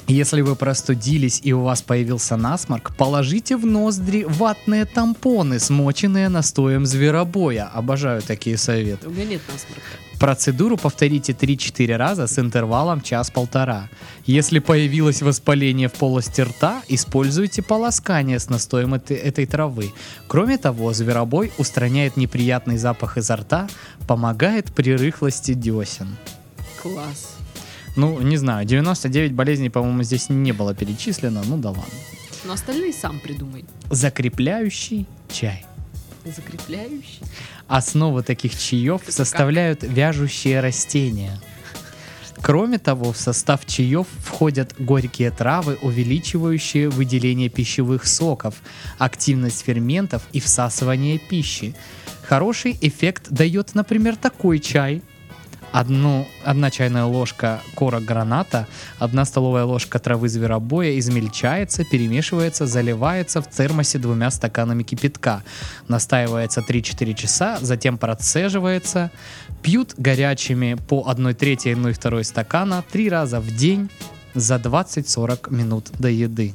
[0.07, 6.87] Если вы простудились и у вас появился насморк, положите в ноздри ватные тампоны, смоченные настоем
[6.87, 7.65] зверобоя.
[7.71, 9.07] Обожаю такие советы.
[9.07, 10.08] У меня нет насморка.
[10.19, 13.89] Процедуру повторите 3-4 раза с интервалом час-полтора.
[14.25, 19.93] Если появилось воспаление в полости рта, используйте полоскание с настоем этой, этой травы.
[20.27, 23.69] Кроме того, зверобой устраняет неприятный запах изо рта,
[24.07, 26.17] помогает при рыхлости десен.
[26.81, 27.37] Класс.
[27.95, 31.83] Ну, не знаю, 99 болезней, по-моему, здесь не было перечислено, ну да ладно.
[32.43, 33.65] Но остальные сам придумай.
[33.89, 35.65] Закрепляющий чай.
[36.25, 37.21] Закрепляющий?
[37.67, 39.89] Основу таких чаев Это составляют как?
[39.89, 41.39] вяжущие растения.
[42.41, 48.55] Кроме того, в состав чаев входят горькие травы, увеличивающие выделение пищевых соков,
[48.97, 51.75] активность ферментов и всасывание пищи.
[52.23, 55.01] Хороший эффект дает, например, такой чай–
[55.71, 58.67] одну, одна чайная ложка кора граната,
[58.97, 65.43] одна столовая ложка травы зверобоя измельчается, перемешивается, заливается в термосе двумя стаканами кипятка.
[65.87, 69.11] Настаивается 3-4 часа, затем процеживается.
[69.61, 73.89] Пьют горячими по 1 трети 1 2 стакана три раза в день
[74.33, 76.53] за 20-40 минут до еды.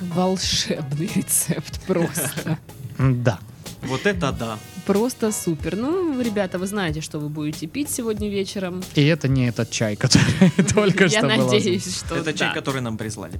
[0.00, 2.58] Волшебный рецепт просто.
[2.98, 3.38] Да.
[3.82, 4.58] Вот это да.
[4.86, 5.76] Просто супер.
[5.76, 8.82] Ну, ребята, вы знаете, что вы будете пить сегодня вечером.
[8.94, 12.96] И это не этот чай, который только что Я надеюсь, что Это чай, который нам
[12.96, 13.38] прислали.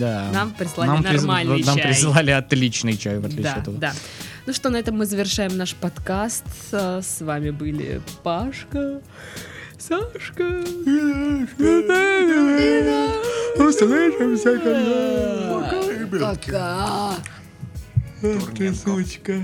[0.00, 0.30] Да.
[0.32, 1.66] Нам прислали нормальный чай.
[1.66, 3.78] Нам прислали отличный чай, в отличие от этого.
[3.78, 3.92] Да.
[4.46, 6.44] Ну что, на этом мы завершаем наш подкаст.
[6.70, 9.00] С вами были Пашка,
[9.78, 10.62] Сашка.
[13.58, 15.96] Услышимся когда.
[16.20, 17.14] Пока.
[18.20, 19.42] Ты сучка.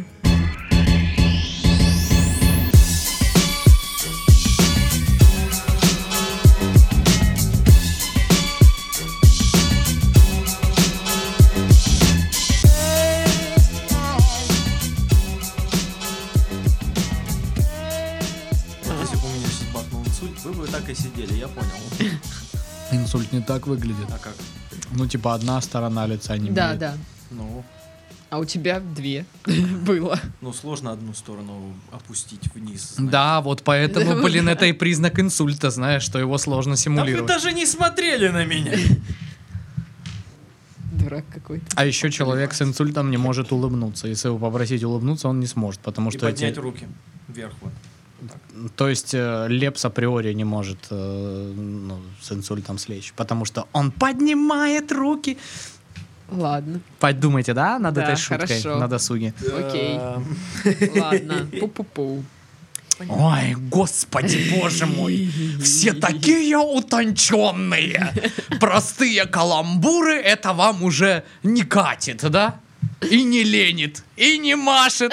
[20.72, 21.68] так и сидели, я понял.
[22.90, 24.08] Инсульт не так выглядит.
[24.10, 24.34] А как?
[24.92, 26.94] Ну, типа, одна сторона лица не Да, да.
[27.30, 27.64] Ну,
[28.32, 29.26] а у тебя две
[29.86, 30.18] было.
[30.40, 32.94] Ну, сложно одну сторону опустить вниз.
[32.94, 33.12] Знаешь.
[33.12, 37.26] Да, вот поэтому, блин, это и признак инсульта, знаешь, что его сложно симулировать.
[37.26, 38.72] Да вы даже не смотрели на меня.
[40.92, 41.66] дурак какой-то.
[41.74, 44.08] А еще человек с инсультом не может улыбнуться.
[44.08, 46.86] Если его попросить улыбнуться, он не сможет, потому И что эти- поднять руки
[47.28, 47.72] вверх вот.
[48.76, 53.90] То есть э, Лепс априори не может э, ну, с инсультом слечь, потому что он
[53.90, 55.38] поднимает руки.
[56.32, 58.76] Ладно, Подумайте, да, над Да, этой шуткой хорошо.
[58.76, 59.34] на досуге?
[59.58, 59.98] окей.
[61.00, 62.22] Ладно, пу-пу-пу.
[63.08, 65.28] Ой, господи, боже мой,
[65.62, 68.12] все такие утонченные.
[68.60, 72.56] Простые каламбуры это вам уже не катит, да?
[73.10, 75.12] И не ленит, и не машет.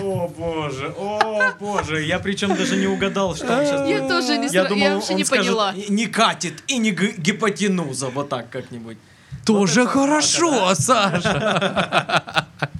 [0.00, 3.88] О боже, о боже, я причем даже не угадал, что он сейчас...
[3.88, 5.72] Я тоже не Я думал, я вообще он не скажет, поняла.
[5.88, 8.98] «Не- катит и не гипотенуза, вот так как-нибудь.
[9.44, 12.46] Тоже хорошо, Саша.